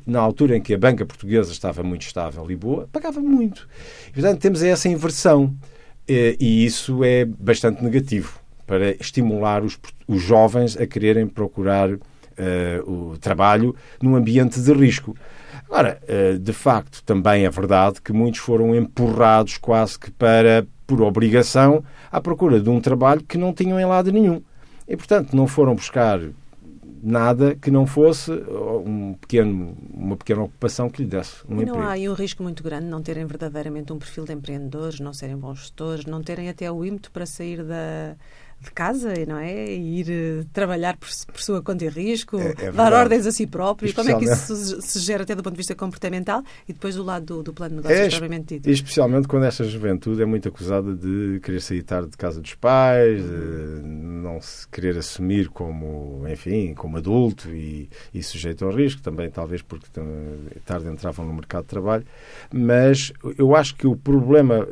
na 0.06 0.20
altura 0.20 0.56
em 0.56 0.62
que 0.62 0.72
a 0.72 0.78
banca 0.78 1.04
portuguesa 1.04 1.52
estava 1.52 1.82
muito 1.82 2.04
estável 2.04 2.46
e 2.52 2.56
boa, 2.56 2.88
pagava 2.92 3.20
muito. 3.22 3.68
E, 4.10 4.12
portanto, 4.12 4.40
temos 4.40 4.62
essa 4.62 4.88
inversão. 4.88 5.52
E 6.08 6.64
isso 6.64 7.04
é 7.04 7.26
bastante 7.26 7.84
negativo 7.84 8.40
para 8.68 8.92
estimular 8.92 9.64
os, 9.64 9.80
os 10.08 10.22
jovens 10.22 10.78
a 10.78 10.86
quererem 10.86 11.26
procurar 11.26 11.90
uh, 11.92 13.12
o 13.12 13.18
trabalho 13.18 13.76
num 14.00 14.16
ambiente 14.16 14.62
de 14.62 14.74
risco. 14.74 15.16
Agora, 15.70 16.00
eh, 16.08 16.38
de 16.40 16.54
facto, 16.54 17.04
também 17.04 17.46
é 17.46 17.50
verdade 17.50 18.02
que 18.02 18.14
muitos 18.14 18.40
foram 18.40 18.74
empurrados 18.74 19.58
quase 19.58 20.00
que 20.00 20.10
para, 20.12 20.66
por 20.86 21.02
obrigação, 21.02 21.84
à 22.12 22.22
procura 22.22 22.60
de 22.60 22.70
um 22.70 22.80
trabalho 22.80 23.22
que 23.24 23.38
não 23.38 23.54
tinham 23.54 23.80
em 23.80 23.86
lado 23.86 24.12
nenhum. 24.12 24.42
E, 24.88 24.96
portanto, 24.96 25.36
não 25.36 25.46
foram 25.46 25.76
buscar 25.76 26.22
nada 27.04 27.56
que 27.56 27.70
não 27.70 27.86
fosse 27.86 28.32
um 28.32 29.14
pequeno, 29.14 29.78
uma 29.94 30.18
pequena 30.18 30.44
ocupação 30.44 30.90
que 30.90 31.04
lhe 31.04 31.08
desse 31.08 31.44
um 31.48 31.54
e 31.62 31.66
não 31.66 31.74
emprego. 31.74 31.82
há 31.82 31.92
aí 31.92 32.10
um 32.10 32.14
risco 32.14 32.42
muito 32.42 32.64
grande 32.64 32.86
não 32.86 33.02
terem 33.02 33.26
verdadeiramente 33.26 33.94
um 33.94 34.00
perfil 34.00 34.26
de 34.26 34.34
empreendedores, 34.34 35.00
não 35.00 35.14
serem 35.14 35.38
bons 35.38 35.60
gestores, 35.60 36.06
não 36.06 36.24
terem 36.24 36.50
até 36.50 36.72
o 36.72 36.84
ímpeto 36.84 37.12
para 37.12 37.26
sair 37.26 37.64
da 37.64 38.16
de 38.60 38.72
casa, 38.72 39.14
não 39.28 39.38
é? 39.38 39.72
E 39.72 40.00
ir 40.00 40.42
uh, 40.42 40.46
trabalhar 40.52 40.98
por, 40.98 41.10
por, 41.32 41.42
sua 41.42 41.62
conta 41.62 41.86
e 41.86 41.90
risco, 41.90 42.40
é, 42.40 42.56
é 42.58 42.72
dar 42.72 42.92
ordens 42.92 43.26
a 43.26 43.32
si 43.32 43.46
próprio. 43.46 43.94
Como 43.94 44.10
é 44.10 44.16
que 44.18 44.26
isso 44.26 44.82
se, 44.82 45.00
gera 45.00 45.24
até 45.24 45.36
do 45.36 45.44
ponto 45.44 45.54
de 45.54 45.58
vista 45.58 45.76
comportamental 45.76 46.44
e 46.68 46.74
depois 46.74 46.96
do 46.96 47.04
lado 47.04 47.26
do, 47.26 47.44
do 47.44 47.54
plano 47.54 47.76
de 47.76 47.88
negócios 47.88 48.08
é, 48.08 48.10
propriamente 48.10 48.56
dito? 48.56 48.70
Especialmente 48.70 49.28
quando 49.28 49.46
esta 49.46 49.64
juventude 49.64 50.22
é 50.22 50.26
muito 50.26 50.48
acusada 50.50 50.94
de 50.96 51.40
querer 51.44 51.62
sair 51.62 51.84
tarde 51.84 52.10
de 52.10 52.18
casa 52.18 52.42
dos 52.42 52.56
pais, 52.56 53.22
uhum. 53.22 53.82
não 54.24 54.42
se 54.42 54.68
querer 54.68 54.98
assumir 54.98 55.50
como, 55.50 56.28
enfim, 56.28 56.74
como 56.74 56.98
adulto 56.98 57.50
e, 57.50 57.90
e 58.14 58.24
sujeito 58.24 58.66
ao 58.66 58.72
risco, 58.72 59.02
também 59.02 59.30
talvez 59.30 59.62
porque 59.62 59.88
tarde 60.66 60.90
entravam 60.90 61.26
no 61.26 61.34
mercado 61.34 61.64
de 61.64 61.70
trabalho. 61.70 62.06
Mas 62.52 63.14
eu 63.38 63.56
acho 63.56 63.76
que 63.76 63.86
o 63.86 63.96
problema 63.96 64.68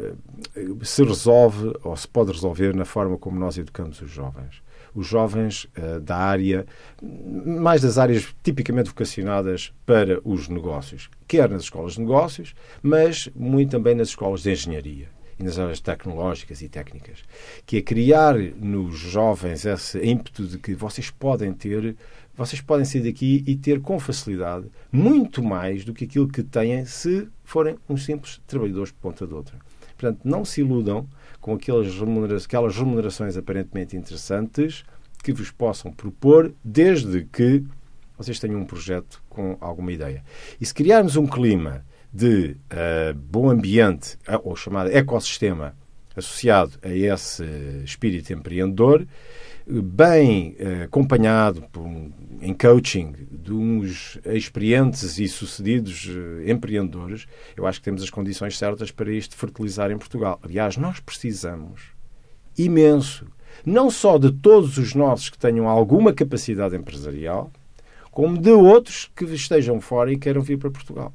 eh, 0.55 0.65
se 0.81 1.03
resolve 1.03 1.73
ou 1.83 1.95
se 1.95 2.07
pode 2.07 2.31
resolver 2.31 2.75
na 2.75 2.85
forma 2.85 3.17
como 3.17 3.39
nós 3.39 3.57
educamos 3.57 3.74
educamos 3.75 4.01
os 4.01 4.09
jovens. 4.09 4.63
Os 4.93 5.07
jovens 5.07 5.65
uh, 5.65 5.99
da 5.99 6.15
área, 6.15 6.65
mais 7.01 7.81
das 7.81 7.97
áreas 7.97 8.33
tipicamente 8.41 8.89
vocacionadas 8.89 9.73
para 9.85 10.21
os 10.23 10.47
negócios, 10.47 11.09
quer 11.27 11.49
nas 11.49 11.63
escolas 11.63 11.93
de 11.93 12.01
negócios, 12.01 12.55
mas 12.81 13.29
muito 13.35 13.71
também 13.71 13.93
nas 13.93 14.09
escolas 14.09 14.41
de 14.41 14.51
engenharia 14.51 15.09
e 15.37 15.43
nas 15.43 15.59
áreas 15.59 15.81
tecnológicas 15.81 16.61
e 16.61 16.69
técnicas, 16.69 17.23
que 17.65 17.77
é 17.77 17.81
criar 17.81 18.35
nos 18.37 18.97
jovens 18.97 19.65
esse 19.65 19.99
ímpeto 19.99 20.47
de 20.47 20.57
que 20.57 20.73
vocês 20.73 21.09
podem 21.09 21.51
ter, 21.51 21.97
vocês 22.33 22.61
podem 22.61 22.85
sair 22.85 23.03
daqui 23.03 23.43
e 23.45 23.57
ter 23.57 23.81
com 23.81 23.99
facilidade 23.99 24.67
muito 24.89 25.43
mais 25.43 25.83
do 25.83 25.93
que 25.93 26.05
aquilo 26.05 26.29
que 26.29 26.41
têm 26.41 26.85
se 26.85 27.27
forem 27.43 27.75
uns 27.89 28.05
simples 28.05 28.41
trabalhadores 28.47 28.93
de 28.93 28.95
ponta 28.95 29.27
de 29.27 29.33
outra. 29.33 29.57
Portanto, 29.97 30.21
não 30.23 30.45
se 30.45 30.61
iludam 30.61 31.05
com 31.45 31.53
aquelas, 31.53 31.93
remunera 31.93 32.37
aquelas 32.37 32.75
remunerações 32.75 33.37
aparentemente 33.37 33.95
interessantes 33.95 34.83
que 35.23 35.31
vos 35.31 35.51
possam 35.51 35.91
propor, 35.91 36.51
desde 36.63 37.23
que 37.25 37.63
vocês 38.17 38.39
tenham 38.39 38.61
um 38.61 38.65
projeto 38.65 39.21
com 39.29 39.55
alguma 39.61 39.91
ideia. 39.91 40.23
E 40.59 40.65
se 40.65 40.73
criarmos 40.73 41.15
um 41.15 41.27
clima 41.27 41.85
de 42.11 42.57
uh, 42.71 43.13
bom 43.13 43.47
ambiente, 43.47 44.17
uh, 44.27 44.41
ou 44.43 44.55
chamado 44.55 44.89
ecossistema, 44.89 45.75
associado 46.15 46.79
a 46.81 46.89
esse 46.89 47.43
espírito 47.83 48.33
empreendedor, 48.33 49.05
bem 49.67 50.55
uh, 50.59 50.85
acompanhado 50.85 51.61
por 51.71 51.85
em 52.41 52.53
coaching 52.55 53.13
de 53.45 53.53
uns 53.53 54.17
experientes 54.25 55.19
e 55.19 55.27
sucedidos 55.27 56.07
uh, 56.07 56.49
empreendedores, 56.49 57.27
eu 57.55 57.67
acho 57.67 57.79
que 57.79 57.85
temos 57.85 58.01
as 58.01 58.09
condições 58.09 58.57
certas 58.57 58.89
para 58.89 59.11
isto 59.13 59.35
fertilizar 59.37 59.91
em 59.91 59.97
Portugal. 59.97 60.39
Aliás, 60.43 60.77
nós 60.77 60.99
precisamos 60.99 61.81
imenso, 62.57 63.27
não 63.63 63.91
só 63.91 64.17
de 64.17 64.31
todos 64.31 64.79
os 64.79 64.95
nossos 64.95 65.29
que 65.29 65.37
tenham 65.37 65.69
alguma 65.69 66.11
capacidade 66.11 66.75
empresarial, 66.75 67.51
como 68.09 68.37
de 68.37 68.49
outros 68.49 69.11
que 69.15 69.25
estejam 69.25 69.79
fora 69.79 70.11
e 70.11 70.17
queiram 70.17 70.41
vir 70.41 70.57
para 70.57 70.71
Portugal 70.71 71.13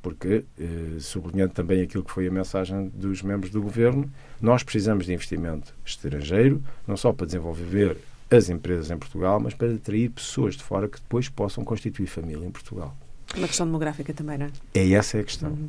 porque, 0.00 0.44
eh, 0.58 0.96
sublinhando 1.00 1.52
também 1.52 1.82
aquilo 1.82 2.04
que 2.04 2.10
foi 2.10 2.26
a 2.26 2.30
mensagem 2.30 2.88
dos 2.94 3.20
membros 3.20 3.50
do 3.50 3.60
governo, 3.60 4.10
nós 4.40 4.62
precisamos 4.62 5.06
de 5.06 5.12
investimento 5.12 5.74
estrangeiro, 5.84 6.62
não 6.86 6.96
só 6.96 7.12
para 7.12 7.26
desenvolver 7.26 7.96
as 8.30 8.48
empresas 8.50 8.90
em 8.90 8.96
Portugal, 8.96 9.40
mas 9.40 9.54
para 9.54 9.72
atrair 9.72 10.10
pessoas 10.10 10.56
de 10.56 10.62
fora 10.62 10.88
que 10.88 11.00
depois 11.00 11.28
possam 11.28 11.64
constituir 11.64 12.06
família 12.06 12.46
em 12.46 12.50
Portugal. 12.50 12.94
Uma 13.36 13.46
questão 13.46 13.66
demográfica 13.66 14.12
também, 14.12 14.38
não 14.38 14.46
é? 14.46 14.50
É 14.74 14.92
essa 14.92 15.18
é 15.18 15.20
a 15.20 15.24
questão. 15.24 15.50
Uhum. 15.50 15.68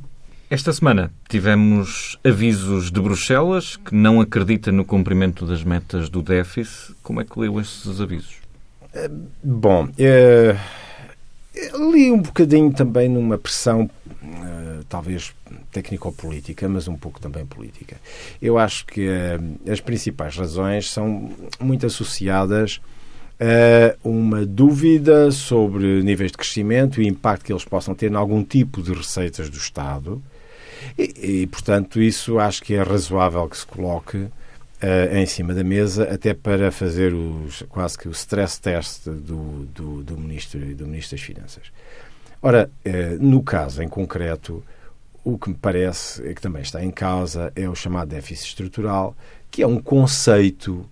Esta 0.49 0.73
semana 0.73 1.11
tivemos 1.29 2.17
avisos 2.23 2.91
de 2.91 2.99
Bruxelas 2.99 3.77
que 3.77 3.93
não 3.93 4.19
acredita 4.19 4.71
no 4.71 4.83
cumprimento 4.83 5.45
das 5.45 5.63
metas 5.63 6.09
do 6.09 6.23
déficit. 6.23 6.95
Como 7.03 7.21
é 7.21 7.23
que 7.23 7.39
leu 7.39 7.59
estes 7.59 8.01
avisos? 8.01 8.37
Bom, 9.43 9.89
é, 9.99 10.57
li 11.93 12.11
um 12.11 12.21
bocadinho 12.21 12.73
também 12.73 13.07
numa 13.07 13.37
pressão, 13.37 13.89
uh, 14.23 14.68
talvez 14.89 15.33
técnico-política, 15.71 16.67
mas 16.67 16.87
um 16.87 16.97
pouco 16.97 17.19
também 17.19 17.45
política. 17.45 17.97
Eu 18.41 18.57
acho 18.57 18.85
que 18.85 19.07
uh, 19.07 19.71
as 19.71 19.79
principais 19.79 20.35
razões 20.35 20.89
são 20.91 21.31
muito 21.59 21.85
associadas 21.85 22.81
a 23.41 23.95
uma 24.03 24.45
dúvida 24.45 25.31
sobre 25.31 26.03
níveis 26.03 26.29
de 26.29 26.37
crescimento 26.37 27.01
e 27.01 27.07
impacto 27.07 27.45
que 27.45 27.53
eles 27.53 27.63
possam 27.63 27.95
ter 27.95 28.11
em 28.11 28.15
algum 28.15 28.43
tipo 28.43 28.81
de 28.81 28.91
receitas 28.91 29.49
do 29.49 29.55
Estado 29.55 30.21
e, 30.97 31.41
e, 31.41 31.47
portanto, 31.47 32.01
isso 32.01 32.39
acho 32.39 32.61
que 32.63 32.73
é 32.73 32.81
razoável 32.81 33.47
que 33.47 33.57
se 33.57 33.65
coloque 33.65 34.17
uh, 34.17 34.31
em 35.15 35.25
cima 35.25 35.53
da 35.53 35.63
mesa, 35.63 36.03
até 36.11 36.33
para 36.33 36.71
fazer 36.71 37.13
os, 37.13 37.63
quase 37.69 37.97
que 37.97 38.07
o 38.07 38.11
stress 38.11 38.59
test 38.59 39.05
do, 39.05 39.65
do, 39.65 40.03
do, 40.03 40.17
ministro, 40.17 40.59
do 40.75 40.87
Ministro 40.87 41.17
das 41.17 41.25
Finanças. 41.25 41.63
Ora, 42.41 42.69
uh, 42.85 43.23
no 43.23 43.43
caso 43.43 43.81
em 43.83 43.87
concreto, 43.87 44.63
o 45.23 45.37
que 45.37 45.49
me 45.49 45.55
parece 45.55 46.27
é 46.27 46.33
que 46.33 46.41
também 46.41 46.61
está 46.61 46.83
em 46.83 46.91
causa 46.91 47.51
é 47.55 47.67
o 47.67 47.75
chamado 47.75 48.09
déficit 48.09 48.49
estrutural, 48.49 49.15
que 49.51 49.61
é 49.61 49.67
um 49.67 49.79
conceito 49.79 50.89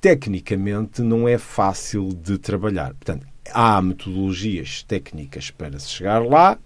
tecnicamente 0.00 1.02
não 1.02 1.28
é 1.28 1.38
fácil 1.38 2.08
de 2.08 2.38
trabalhar. 2.38 2.94
Portanto, 2.94 3.26
há 3.52 3.80
metodologias 3.82 4.82
técnicas 4.82 5.50
para 5.50 5.78
se 5.78 5.88
chegar 5.88 6.24
lá, 6.24 6.58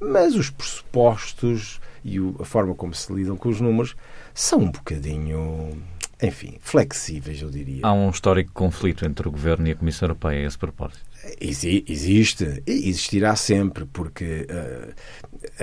mas 0.00 0.34
os 0.34 0.50
pressupostos 0.50 1.80
e 2.04 2.18
a 2.40 2.44
forma 2.44 2.74
como 2.74 2.94
se 2.94 3.12
lidam 3.12 3.36
com 3.36 3.48
os 3.48 3.60
números 3.60 3.94
são 4.34 4.60
um 4.60 4.70
bocadinho, 4.70 5.80
enfim, 6.20 6.56
flexíveis, 6.60 7.40
eu 7.40 7.50
diria. 7.50 7.86
Há 7.86 7.92
um 7.92 8.10
histórico 8.10 8.50
conflito 8.52 9.04
entre 9.04 9.28
o 9.28 9.30
Governo 9.30 9.68
e 9.68 9.70
a 9.70 9.76
Comissão 9.76 10.06
Europeia 10.06 10.42
a 10.42 10.46
esse 10.46 10.58
propósito. 10.58 11.11
Existe 11.40 12.62
e 12.66 12.88
existirá 12.88 13.36
sempre, 13.36 13.84
porque 13.84 14.46
uh, 14.50 14.92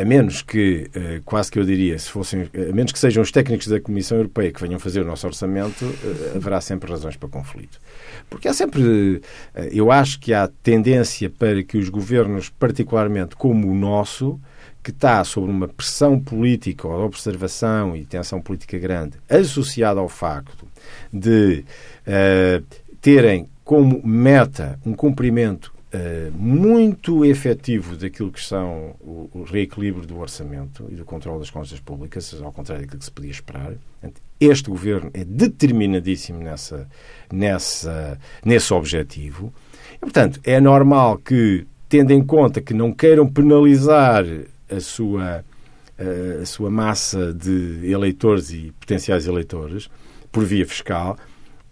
a 0.01 0.05
menos 0.05 0.41
que, 0.41 0.89
uh, 0.95 1.22
quase 1.26 1.51
que 1.51 1.60
eu 1.60 1.66
diria, 1.66 1.99
se 1.99 2.10
fossem, 2.10 2.49
a 2.53 2.74
menos 2.74 2.93
que 2.93 2.99
sejam 2.99 3.22
os 3.22 3.30
técnicos 3.30 3.68
da 3.68 3.80
Comissão 3.80 4.18
Europeia 4.18 4.53
que 4.53 4.62
venham 4.62 4.80
fazer 4.80 5.01
o 5.01 5.05
nosso 5.05 5.28
orçamento, 5.28 5.84
uh, 5.84 6.38
haverá 6.38 6.62
sempre 6.62 6.89
razões 6.89 7.18
para 7.18 7.28
conflito. 7.28 7.78
Porque 8.30 8.47
há 8.47 8.53
sempre, 8.53 9.22
eu 9.72 9.91
acho 9.91 10.20
que 10.20 10.34
há 10.34 10.47
tendência 10.64 11.30
para 11.30 11.62
que 11.62 11.78
os 11.78 11.89
governos, 11.89 12.49
particularmente 12.49 13.36
como 13.36 13.70
o 13.70 13.76
nosso, 13.76 14.39
que 14.84 14.91
está 14.91 15.24
sob 15.24 15.49
uma 15.49 15.68
pressão 15.68 16.20
política 16.20 16.88
ou 16.88 17.03
observação 17.03 17.95
e 17.95 18.05
tensão 18.05 18.41
política 18.41 18.78
grande, 18.78 19.18
associada 19.30 19.99
ao 19.99 20.07
facto 20.07 20.66
de 21.12 21.66
uh, 22.07 22.64
terem 23.01 23.49
como 23.70 24.01
meta 24.03 24.80
um 24.84 24.93
cumprimento 24.93 25.72
uh, 25.93 26.36
muito 26.36 27.24
efetivo 27.24 27.95
daquilo 27.95 28.32
que 28.32 28.43
são 28.43 28.95
o, 28.99 29.30
o, 29.32 29.43
reequilíbrio 29.43 30.07
do 30.07 30.17
orçamento 30.17 30.88
e 30.89 30.95
do 30.95 31.05
controle 31.05 31.38
das 31.38 31.51
contas 31.51 31.80
públicas, 31.80 32.36
ao 32.41 32.51
contrário 32.51 32.84
daquilo 32.84 32.97
que 32.97 33.05
se 33.05 33.11
podia 33.11 33.30
esperar. 33.30 33.74
Este 34.39 34.72
governo 34.72 35.11
é 35.13 35.24
determinadíssimo 35.24 36.39
nessa, 36.39 36.89
nessa, 37.32 38.17
nesse 38.43 38.74
objetivo. 38.74 39.53
E, 39.97 39.99
portanto, 39.99 40.39
é 40.43 40.59
normal 40.59 41.20
que, 41.20 41.67
tendo 41.88 42.11
em 42.11 42.26
conta 42.26 42.61
que 42.61 42.74
não 42.74 42.91
queiram 42.91 43.30
penalizar 43.30 44.26
a 44.67 44.80
sua, 44.80 45.45
a 46.41 46.45
sua 46.47 46.72
massa 46.72 47.32
de 47.32 47.82
eleitores 47.88 48.49
e 48.49 48.74
potenciais 48.80 49.28
eleitores 49.28 49.91
por 50.32 50.43
via 50.43 50.65
fiscal, 50.65 51.15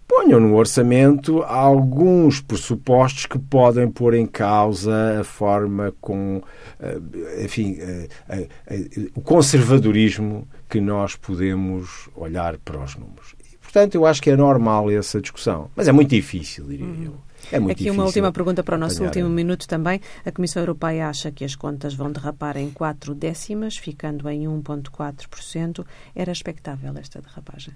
ponham 0.08 0.40
no 0.40 0.56
orçamento 0.56 1.42
alguns 1.42 2.40
pressupostos 2.40 3.26
que 3.26 3.38
podem 3.38 3.88
pôr 3.90 4.14
em 4.14 4.26
causa 4.26 5.20
a 5.20 5.22
forma 5.22 5.94
com, 6.00 6.42
eh, 6.80 7.44
enfim, 7.44 7.76
eh, 7.78 8.08
eh, 8.28 8.88
o 9.14 9.20
conservadorismo 9.20 10.48
que 10.68 10.80
nós 10.80 11.14
podemos 11.14 12.08
olhar 12.16 12.56
para 12.58 12.82
os 12.82 12.96
números. 12.96 13.34
E, 13.52 13.58
portanto, 13.58 13.94
eu 13.94 14.06
acho 14.06 14.22
que 14.22 14.30
é 14.30 14.36
normal 14.36 14.90
essa 14.90 15.20
discussão, 15.20 15.70
mas 15.76 15.86
é 15.86 15.92
muito 15.92 16.10
difícil, 16.10 16.64
diria 16.64 16.86
uhum. 16.86 17.04
eu. 17.04 17.28
É 17.52 17.60
muito 17.60 17.80
Aqui 17.80 17.90
uma 17.90 18.04
última 18.04 18.32
pergunta 18.32 18.64
para 18.64 18.74
o 18.74 18.78
nosso 18.78 19.04
último 19.04 19.28
minuto 19.28 19.68
também. 19.68 20.00
A 20.24 20.32
Comissão 20.32 20.60
Europeia 20.60 21.08
acha 21.08 21.30
que 21.30 21.44
as 21.44 21.54
contas 21.54 21.94
vão 21.94 22.10
derrapar 22.10 22.56
em 22.56 22.68
4 22.70 23.14
décimas, 23.14 23.76
ficando 23.76 24.28
em 24.28 24.48
1,4%. 24.48 25.86
Era 26.16 26.32
expectável 26.32 26.92
esta 26.98 27.20
derrapagem? 27.20 27.74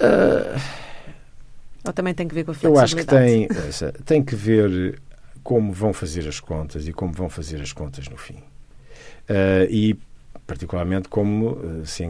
Uh, 0.00 0.60
Ou 1.84 1.92
também 1.92 2.14
tem 2.14 2.26
que 2.26 2.34
ver 2.34 2.44
com 2.44 2.52
a 2.52 2.54
flexibilidade? 2.54 2.72
Eu 2.72 2.84
acho 2.84 2.96
que 2.96 3.92
tem, 3.92 4.04
tem 4.04 4.22
que 4.22 4.34
ver 4.34 5.00
como 5.42 5.72
vão 5.72 5.92
fazer 5.92 6.26
as 6.28 6.40
contas 6.40 6.86
e 6.86 6.92
como 6.92 7.12
vão 7.12 7.28
fazer 7.28 7.60
as 7.60 7.72
contas 7.72 8.08
no 8.08 8.16
fim. 8.16 8.36
Uh, 9.28 9.66
e 9.68 9.98
particularmente 10.46 11.08
como 11.08 11.52
uh, 11.52 11.86
se 11.86 12.00